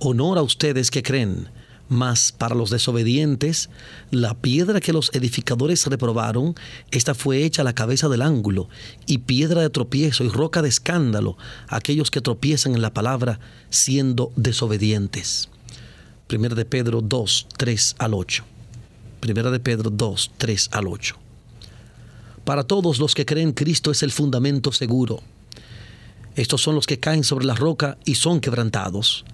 honora 0.00 0.40
a 0.40 0.42
ustedes 0.42 0.90
que 0.90 1.04
creen, 1.04 1.50
mas 1.88 2.32
para 2.32 2.56
los 2.56 2.70
desobedientes, 2.70 3.70
la 4.10 4.34
piedra 4.34 4.80
que 4.80 4.92
los 4.92 5.14
edificadores 5.14 5.86
reprobaron, 5.86 6.56
esta 6.90 7.14
fue 7.14 7.44
hecha 7.44 7.62
a 7.62 7.64
la 7.64 7.76
cabeza 7.76 8.08
del 8.08 8.22
ángulo, 8.22 8.68
y 9.06 9.18
piedra 9.18 9.62
de 9.62 9.70
tropiezo 9.70 10.24
y 10.24 10.30
roca 10.30 10.62
de 10.62 10.68
escándalo, 10.68 11.36
aquellos 11.68 12.10
que 12.10 12.20
tropiezan 12.20 12.74
en 12.74 12.82
la 12.82 12.92
palabra, 12.92 13.38
siendo 13.70 14.32
desobedientes. 14.34 15.51
Primera 16.32 16.54
de 16.54 16.64
Pedro 16.64 17.02
2, 17.02 17.46
3 17.58 17.96
al 17.98 18.14
8. 18.14 18.42
Primera 19.20 19.50
de 19.50 19.60
Pedro 19.60 19.90
2, 19.90 20.30
3 20.38 20.70
al 20.72 20.88
8. 20.88 21.14
Para 22.46 22.64
todos 22.64 22.98
los 23.00 23.14
que 23.14 23.26
creen, 23.26 23.52
Cristo 23.52 23.90
es 23.90 24.02
el 24.02 24.12
fundamento 24.12 24.72
seguro. 24.72 25.20
Estos 26.34 26.62
son 26.62 26.74
los 26.74 26.86
que 26.86 26.98
caen 26.98 27.22
sobre 27.22 27.44
la 27.44 27.54
roca 27.54 27.98
y 28.06 28.14
son 28.14 28.40
quebrantados. 28.40 29.26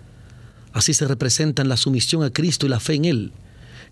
Así 0.72 0.92
se 0.92 1.06
representan 1.06 1.68
la 1.68 1.76
sumisión 1.76 2.24
a 2.24 2.32
Cristo 2.32 2.66
y 2.66 2.68
la 2.68 2.80
fe 2.80 2.94
en 2.94 3.04
Él. 3.04 3.32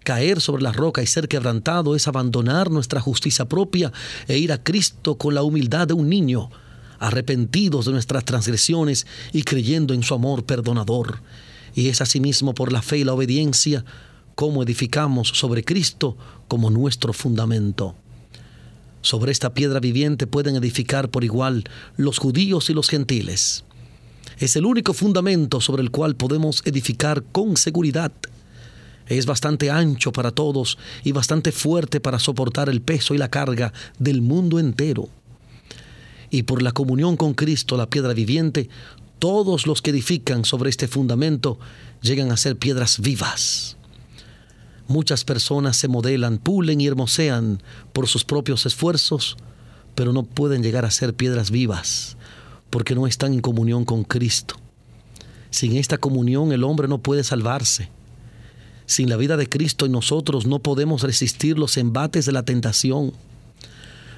Caer 0.02 0.40
sobre 0.40 0.64
la 0.64 0.72
roca 0.72 1.00
y 1.00 1.06
ser 1.06 1.28
quebrantado 1.28 1.94
es 1.94 2.08
abandonar 2.08 2.72
nuestra 2.72 3.00
justicia 3.00 3.44
propia 3.44 3.92
e 4.26 4.36
ir 4.36 4.50
a 4.50 4.60
Cristo 4.60 5.16
con 5.16 5.32
la 5.32 5.44
humildad 5.44 5.86
de 5.86 5.94
un 5.94 6.08
niño, 6.08 6.50
arrepentidos 6.98 7.86
de 7.86 7.92
nuestras 7.92 8.24
transgresiones 8.24 9.06
y 9.32 9.44
creyendo 9.44 9.94
en 9.94 10.02
su 10.02 10.12
amor 10.12 10.44
perdonador. 10.44 11.20
Y 11.76 11.90
es 11.90 12.00
asimismo 12.00 12.54
por 12.54 12.72
la 12.72 12.82
fe 12.82 12.98
y 12.98 13.04
la 13.04 13.12
obediencia 13.12 13.84
como 14.34 14.64
edificamos 14.64 15.28
sobre 15.28 15.62
Cristo 15.62 16.16
como 16.48 16.70
nuestro 16.70 17.12
fundamento. 17.12 17.94
Sobre 19.02 19.30
esta 19.30 19.54
piedra 19.54 19.78
viviente 19.78 20.26
pueden 20.26 20.56
edificar 20.56 21.08
por 21.10 21.22
igual 21.22 21.62
los 21.96 22.18
judíos 22.18 22.68
y 22.70 22.74
los 22.74 22.88
gentiles 22.88 23.62
es 24.38 24.56
el 24.56 24.66
único 24.66 24.92
fundamento 24.92 25.60
sobre 25.60 25.82
el 25.82 25.90
cual 25.90 26.16
podemos 26.16 26.62
edificar 26.64 27.22
con 27.32 27.56
seguridad. 27.56 28.12
Es 29.06 29.24
bastante 29.24 29.70
ancho 29.70 30.12
para 30.12 30.30
todos 30.30 30.78
y 31.04 31.12
bastante 31.12 31.52
fuerte 31.52 32.00
para 32.00 32.18
soportar 32.18 32.68
el 32.68 32.82
peso 32.82 33.14
y 33.14 33.18
la 33.18 33.30
carga 33.30 33.72
del 33.98 34.20
mundo 34.20 34.58
entero. 34.58 35.08
Y 36.28 36.42
por 36.42 36.60
la 36.60 36.72
comunión 36.72 37.16
con 37.16 37.34
Cristo, 37.34 37.76
la 37.76 37.88
piedra 37.88 38.12
viviente, 38.12 38.68
todos 39.18 39.66
los 39.66 39.82
que 39.82 39.90
edifican 39.90 40.44
sobre 40.44 40.70
este 40.70 40.88
fundamento 40.88 41.58
llegan 42.02 42.30
a 42.32 42.36
ser 42.36 42.56
piedras 42.56 43.00
vivas. 43.00 43.76
Muchas 44.88 45.24
personas 45.24 45.76
se 45.76 45.88
modelan, 45.88 46.38
pulen 46.38 46.80
y 46.80 46.86
hermosean 46.86 47.62
por 47.92 48.06
sus 48.06 48.24
propios 48.24 48.66
esfuerzos, 48.66 49.36
pero 49.94 50.12
no 50.12 50.22
pueden 50.22 50.62
llegar 50.62 50.84
a 50.84 50.90
ser 50.90 51.14
piedras 51.14 51.50
vivas 51.50 52.16
porque 52.70 52.94
no 52.94 53.06
están 53.06 53.32
en 53.32 53.40
comunión 53.40 53.84
con 53.84 54.04
Cristo. 54.04 54.56
Sin 55.50 55.76
esta 55.76 55.98
comunión 55.98 56.52
el 56.52 56.64
hombre 56.64 56.88
no 56.88 56.98
puede 56.98 57.24
salvarse. 57.24 57.88
Sin 58.86 59.08
la 59.08 59.16
vida 59.16 59.36
de 59.36 59.48
Cristo 59.48 59.86
en 59.86 59.92
nosotros 59.92 60.46
no 60.46 60.58
podemos 60.58 61.02
resistir 61.02 61.58
los 61.58 61.76
embates 61.76 62.26
de 62.26 62.32
la 62.32 62.44
tentación. 62.44 63.12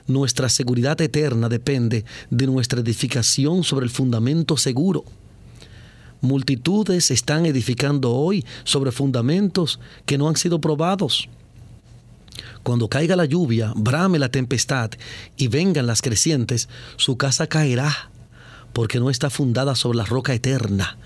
Nuestra 0.09 0.49
seguridad 0.49 0.99
eterna 1.03 1.51
depende 1.51 2.07
de 2.31 2.47
nuestra 2.47 2.81
edificación 2.81 3.63
sobre 3.63 3.85
el 3.85 3.91
fundamento 3.91 4.57
seguro. 4.57 5.05
Multitudes 6.23 7.11
están 7.11 7.45
edificando 7.45 8.13
hoy 8.13 8.45
sobre 8.65 8.91
fundamentos 8.91 9.79
que 10.07 10.17
no 10.17 10.29
han 10.29 10.37
sido 10.37 10.61
probados. 10.61 11.29
Cuando 12.63 12.89
caiga 12.89 13.17
la 13.17 13.27
lluvia, 13.27 13.73
brame 13.77 14.19
la 14.19 14.31
tempestad 14.31 14.91
y 15.37 15.49
vengan 15.49 15.87
las 15.87 16.01
crecientes, 16.01 16.71
su 16.97 17.19
casa 17.19 17.47
caerá 17.47 18.11
porque 18.73 19.01
no 19.01 19.11
está 19.11 19.29
fundada 19.29 19.75
sobre 19.75 19.99
la 19.99 20.05
roca 20.05 20.33
eterna, 20.33 20.97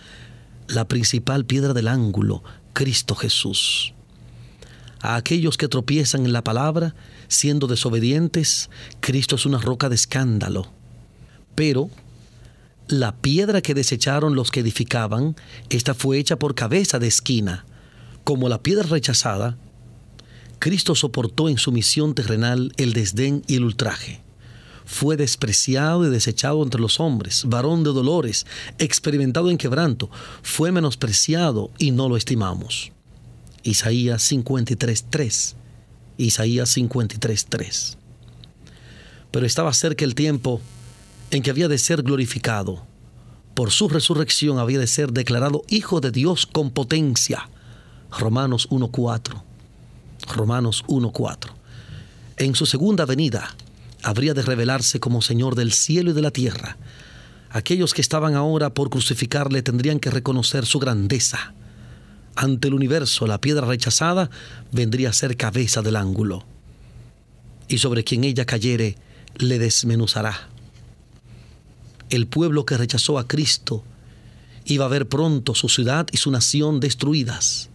la 0.68 0.86
principal 0.86 1.44
piedra 1.44 1.72
del 1.72 1.88
ángulo, 1.88 2.44
Cristo 2.72 3.16
Jesús. 3.16 3.94
A 5.00 5.16
aquellos 5.16 5.56
que 5.56 5.68
tropiezan 5.68 6.24
en 6.24 6.32
la 6.32 6.44
palabra, 6.44 6.94
siendo 7.32 7.66
desobedientes, 7.66 8.70
Cristo 9.00 9.36
es 9.36 9.46
una 9.46 9.58
roca 9.58 9.88
de 9.88 9.94
escándalo. 9.94 10.70
Pero 11.54 11.90
la 12.88 13.16
piedra 13.16 13.60
que 13.60 13.74
desecharon 13.74 14.34
los 14.34 14.50
que 14.50 14.60
edificaban, 14.60 15.36
esta 15.70 15.94
fue 15.94 16.18
hecha 16.18 16.38
por 16.38 16.54
cabeza 16.54 16.98
de 16.98 17.08
esquina. 17.08 17.64
Como 18.24 18.48
la 18.48 18.62
piedra 18.62 18.84
rechazada, 18.84 19.56
Cristo 20.58 20.94
soportó 20.94 21.48
en 21.48 21.58
su 21.58 21.72
misión 21.72 22.14
terrenal 22.14 22.72
el 22.76 22.92
desdén 22.92 23.42
y 23.46 23.56
el 23.56 23.64
ultraje 23.64 24.22
fue 24.92 25.16
despreciado 25.16 26.06
y 26.06 26.10
desechado 26.10 26.62
entre 26.62 26.80
los 26.80 27.00
hombres, 27.00 27.44
varón 27.46 27.82
de 27.82 27.90
dolores, 27.90 28.46
experimentado 28.78 29.50
en 29.50 29.56
quebranto, 29.56 30.10
fue 30.42 30.70
menospreciado 30.70 31.70
y 31.78 31.92
no 31.92 32.08
lo 32.08 32.16
estimamos. 32.16 32.92
Isaías 33.62 34.30
53.3. 34.30 35.54
Isaías 36.16 36.76
53.3. 36.76 37.96
Pero 39.30 39.46
estaba 39.46 39.72
cerca 39.72 40.04
el 40.04 40.14
tiempo 40.14 40.60
en 41.30 41.42
que 41.42 41.50
había 41.50 41.68
de 41.68 41.78
ser 41.78 42.02
glorificado. 42.02 42.84
Por 43.54 43.70
su 43.70 43.88
resurrección 43.88 44.58
había 44.58 44.78
de 44.78 44.86
ser 44.86 45.12
declarado 45.12 45.62
Hijo 45.68 46.00
de 46.00 46.10
Dios 46.10 46.46
con 46.46 46.70
potencia. 46.70 47.48
Romanos 48.10 48.68
1.4. 48.70 49.42
Romanos 50.34 50.84
1.4. 50.86 51.50
En 52.36 52.54
su 52.54 52.66
segunda 52.66 53.06
venida, 53.06 53.54
habría 54.02 54.34
de 54.34 54.42
revelarse 54.42 55.00
como 55.00 55.22
Señor 55.22 55.54
del 55.54 55.72
cielo 55.72 56.10
y 56.10 56.14
de 56.14 56.22
la 56.22 56.30
tierra. 56.30 56.76
Aquellos 57.50 57.94
que 57.94 58.00
estaban 58.00 58.34
ahora 58.34 58.72
por 58.72 58.90
crucificarle 58.90 59.62
tendrían 59.62 60.00
que 60.00 60.10
reconocer 60.10 60.66
su 60.66 60.78
grandeza. 60.78 61.54
Ante 62.34 62.68
el 62.68 62.74
universo, 62.74 63.26
la 63.26 63.40
piedra 63.40 63.66
rechazada 63.66 64.30
vendría 64.70 65.10
a 65.10 65.12
ser 65.12 65.36
cabeza 65.36 65.82
del 65.82 65.96
ángulo. 65.96 66.44
Y 67.68 67.78
sobre 67.78 68.04
quien 68.04 68.24
ella 68.24 68.44
cayere, 68.44 68.96
le 69.36 69.58
desmenuzará. 69.58 70.48
El 72.10 72.26
pueblo 72.26 72.66
que 72.66 72.76
rechazó 72.76 73.18
a 73.18 73.26
Cristo 73.26 73.84
iba 74.64 74.84
a 74.84 74.88
ver 74.88 75.08
pronto 75.08 75.54
su 75.54 75.68
ciudad 75.68 76.06
y 76.12 76.18
su 76.18 76.30
nación 76.30 76.80
destruidas. 76.80 77.70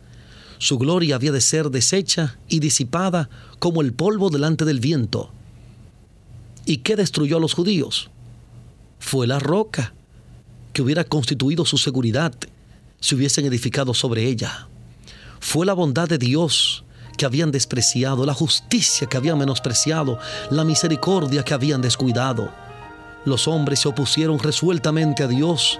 Su 0.60 0.78
gloria 0.78 1.16
había 1.16 1.32
de 1.32 1.42
ser 1.42 1.70
deshecha 1.70 2.38
y 2.48 2.60
disipada 2.60 3.30
como 3.60 3.82
el 3.82 3.94
polvo 3.94 4.30
delante 4.30 4.66
del 4.66 4.80
viento 4.80 5.32
¿Y 6.68 6.80
qué 6.80 6.98
destruyó 6.98 7.38
a 7.38 7.40
los 7.40 7.54
judíos? 7.54 8.10
Fue 9.00 9.26
la 9.26 9.40
roca 9.40 9.94
que 10.74 10.82
hubiera 10.82 11.06
constituido 11.06 11.64
su 11.64 11.78
seguridad 11.78 12.34
si 13.00 13.16
hubiesen 13.16 13.46
edificado 13.46 13.94
sobre 13.94 14.26
ella. 14.26 14.68
Fue 15.40 15.66
la 15.66 15.74
bondad 15.74 16.08
de 16.08 16.18
Dios 16.18 16.84
que 17.18 17.26
habían 17.26 17.52
despreciado, 17.52 18.26
la 18.26 18.34
justicia 18.34 19.08
que 19.08 19.18
habían 19.18 19.38
menospreciado, 19.38 20.20
la 20.50 20.64
misericordia 20.64 21.44
que 21.44 21.54
habían 21.54 21.82
descuidado. 21.82 22.52
Los 23.26 23.48
hombres 23.48 23.80
se 23.80 23.88
opusieron 23.88 24.40
resueltamente 24.40 25.24
a 25.24 25.28
Dios 25.28 25.80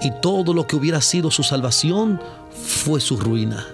y 0.00 0.10
todo 0.22 0.54
lo 0.54 0.66
que 0.66 0.76
hubiera 0.76 1.00
sido 1.00 1.30
su 1.30 1.42
salvación 1.42 2.20
fue 2.50 3.00
su 3.00 3.16
ruina. 3.16 3.66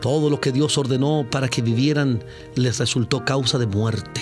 Todo 0.00 0.28
lo 0.28 0.40
que 0.40 0.52
Dios 0.52 0.76
ordenó 0.76 1.26
para 1.30 1.48
que 1.48 1.62
vivieran 1.62 2.22
les 2.56 2.78
resultó 2.78 3.24
causa 3.24 3.58
de 3.58 3.66
muerte 3.66 4.20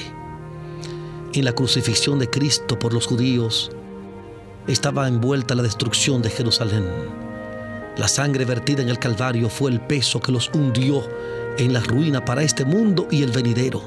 en 1.34 1.45
la 1.45 1.53
crucifixión 1.53 2.18
de 2.18 2.28
Cristo 2.28 2.78
por 2.78 2.93
los 2.93 3.07
judíos 3.07 3.70
estaba 4.66 5.09
envuelta 5.09 5.55
la 5.55 5.62
destrucción 5.62 6.22
de 6.22 6.30
Jerusalén. 6.30 6.84
La 7.97 8.09
sangre 8.09 8.45
vertida 8.45 8.82
en 8.82 8.88
el 8.88 8.99
Calvario 8.99 9.49
fue 9.49 9.70
el 9.70 9.80
peso 9.80 10.20
que 10.20 10.32
los 10.32 10.51
hundió 10.55 11.07
en 11.59 11.72
la 11.72 11.80
ruina 11.80 12.24
para 12.24 12.43
este 12.43 12.64
mundo 12.64 13.07
y 13.11 13.22
el 13.22 13.30
venidero. 13.30 13.82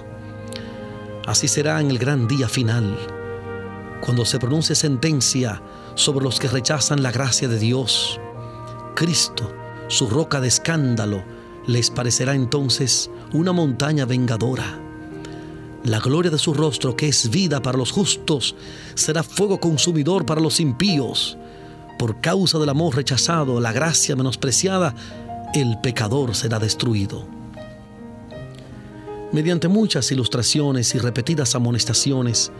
Así 1.26 1.48
será 1.48 1.82
en 1.82 1.90
el 1.90 1.98
gran 1.98 2.28
día 2.28 2.48
final, 2.48 2.98
cuando 4.02 4.26
se 4.26 4.38
pronuncie 4.38 4.76
sentencia 4.76 5.62
sobre 5.96 6.24
los 6.24 6.40
que 6.40 6.48
rechazan 6.48 7.02
la 7.02 7.12
gracia 7.12 7.48
de 7.48 7.58
Dios. 7.58 8.20
Cristo, 8.96 9.52
su 9.88 10.08
roca 10.08 10.40
de 10.40 10.48
escándalo, 10.48 11.24
les 11.66 11.90
parecerá 11.90 12.36
entonces 12.36 13.10
una 13.34 13.52
montaña 13.54 14.06
vengadora 14.06 14.86
la 15.86 16.00
gloria 16.00 16.32
de 16.32 16.40
su 16.40 16.52
rostro, 16.52 16.96
que 16.96 17.08
es 17.08 17.30
vida 17.30 17.62
para 17.62 17.78
los 17.78 17.92
justos, 17.92 18.56
será 18.96 19.22
fuego 19.22 19.60
consumidor 19.60 20.26
para 20.26 20.42
los 20.42 20.60
impíos. 20.60 21.38
Por 21.98 22.20
causa 22.22 22.60
del 22.60 22.70
amor 22.70 22.96
rechazado, 22.96 23.60
la 23.60 23.72
gracia 23.72 24.16
menospreciada, 24.16 24.94
el 25.54 25.80
pecador 25.82 26.36
será 26.36 26.60
destruido. 26.60 27.26
Mediante 29.32 29.68
muchas 29.68 30.12
ilustraciones 30.12 30.94
y 30.96 31.00
repetidas 31.00 31.56
amonestaciones, 31.56 32.52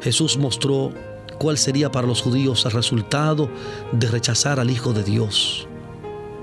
Jesús 0.00 0.36
mostró 0.36 0.92
cuál 1.38 1.58
sería 1.58 1.90
para 1.90 2.06
los 2.06 2.22
judíos 2.22 2.64
el 2.64 2.72
resultado 2.72 3.50
de 3.92 4.08
rechazar 4.08 4.60
al 4.60 4.70
Hijo 4.70 4.92
de 4.92 5.02
Dios. 5.02 5.66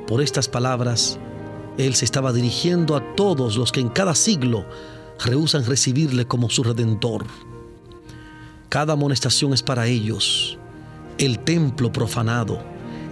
Por 0.08 0.22
estas 0.22 0.48
palabras, 0.48 1.20
Él 1.78 1.96
se 1.96 2.06
estaba 2.06 2.34
dirigiendo 2.34 2.96
a 2.96 3.16
todos 3.16 3.56
los 3.56 3.72
que 3.72 3.80
en 3.80 3.90
cada 3.90 4.16
siglo 4.16 4.66
rehusan 5.24 5.66
recibirle 5.66 6.26
como 6.28 6.50
su 6.50 6.64
redentor. 6.64 7.26
Cada 8.70 8.94
amonestación 8.94 9.54
es 9.54 9.64
para 9.64 9.88
ellos. 9.88 10.58
El 11.18 11.40
templo 11.40 11.92
profanado, 11.92 12.64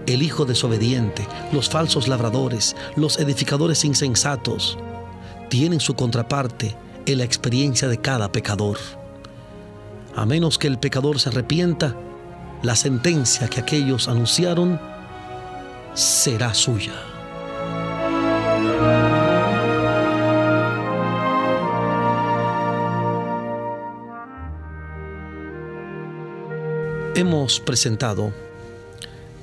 el 0.08 0.24
hijo 0.24 0.46
desobediente, 0.46 1.28
los 1.52 1.70
falsos 1.70 2.08
labradores, 2.08 2.76
los 2.96 3.20
edificadores 3.20 3.86
insensatos, 3.86 4.78
tienen 5.50 5.80
su 5.80 5.96
contraparte 5.96 6.76
en 7.06 7.18
la 7.18 7.24
experiencia 7.24 7.88
de 7.88 7.98
cada 8.00 8.32
pecador. 8.32 8.78
A 10.16 10.26
menos 10.26 10.58
que 10.58 10.68
el 10.68 10.80
pecador 10.80 11.20
se 11.20 11.30
arrepienta, 11.30 11.96
la 12.62 12.76
sentencia 12.76 13.48
que 13.48 13.62
aquellos 13.62 14.08
anunciaron 14.08 14.80
será 15.94 16.54
suya. 16.54 16.94
Hemos 27.16 27.60
presentado 27.60 28.32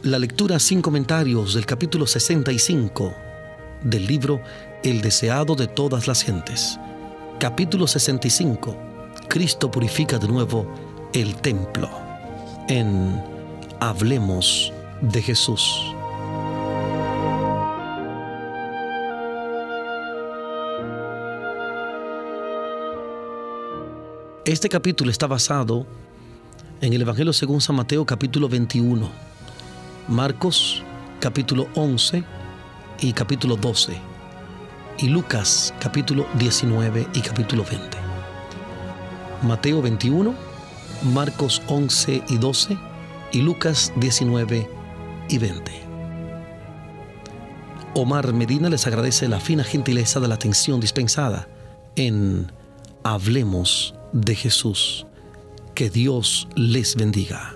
la 0.02 0.20
lectura 0.20 0.60
sin 0.60 0.80
comentarios 0.80 1.54
del 1.54 1.66
capítulo 1.66 2.06
65 2.06 3.12
del 3.82 4.06
libro 4.06 4.40
El 4.84 5.00
deseado 5.00 5.56
de 5.56 5.66
todas 5.66 6.06
las 6.06 6.22
gentes. 6.22 6.78
Capítulo 7.40 7.88
65. 7.88 8.76
Cristo 9.28 9.68
purifica 9.68 10.16
de 10.18 10.28
nuevo 10.28 10.72
el 11.12 11.34
templo. 11.36 11.90
En 12.68 13.20
Hablemos 13.80 14.72
de 15.00 15.20
Jesús. 15.20 15.92
Este 24.44 24.68
capítulo 24.68 25.10
está 25.10 25.26
basado 25.26 25.84
en 26.80 26.92
el 26.92 27.02
Evangelio 27.02 27.32
según 27.32 27.60
San 27.60 27.76
Mateo 27.76 28.04
capítulo 28.04 28.48
21, 28.48 29.08
Marcos 30.08 30.82
capítulo 31.20 31.68
11 31.74 32.22
y 33.00 33.12
capítulo 33.12 33.56
12, 33.56 33.96
y 34.98 35.08
Lucas 35.08 35.72
capítulo 35.80 36.26
19 36.38 37.08
y 37.14 37.20
capítulo 37.20 37.64
20. 37.64 37.96
Mateo 39.42 39.80
21, 39.80 40.34
Marcos 41.14 41.62
11 41.68 42.22
y 42.28 42.36
12 42.36 42.76
y 43.32 43.40
Lucas 43.40 43.92
19 43.96 44.68
y 45.28 45.38
20. 45.38 45.72
Omar 47.94 48.34
Medina 48.34 48.68
les 48.68 48.86
agradece 48.86 49.28
la 49.28 49.40
fina 49.40 49.64
gentileza 49.64 50.20
de 50.20 50.28
la 50.28 50.34
atención 50.34 50.80
dispensada 50.80 51.48
en 51.96 52.52
Hablemos 53.02 53.94
de 54.12 54.34
Jesús. 54.34 55.05
Que 55.76 55.90
Dios 55.90 56.48
les 56.54 56.96
bendiga. 56.96 57.55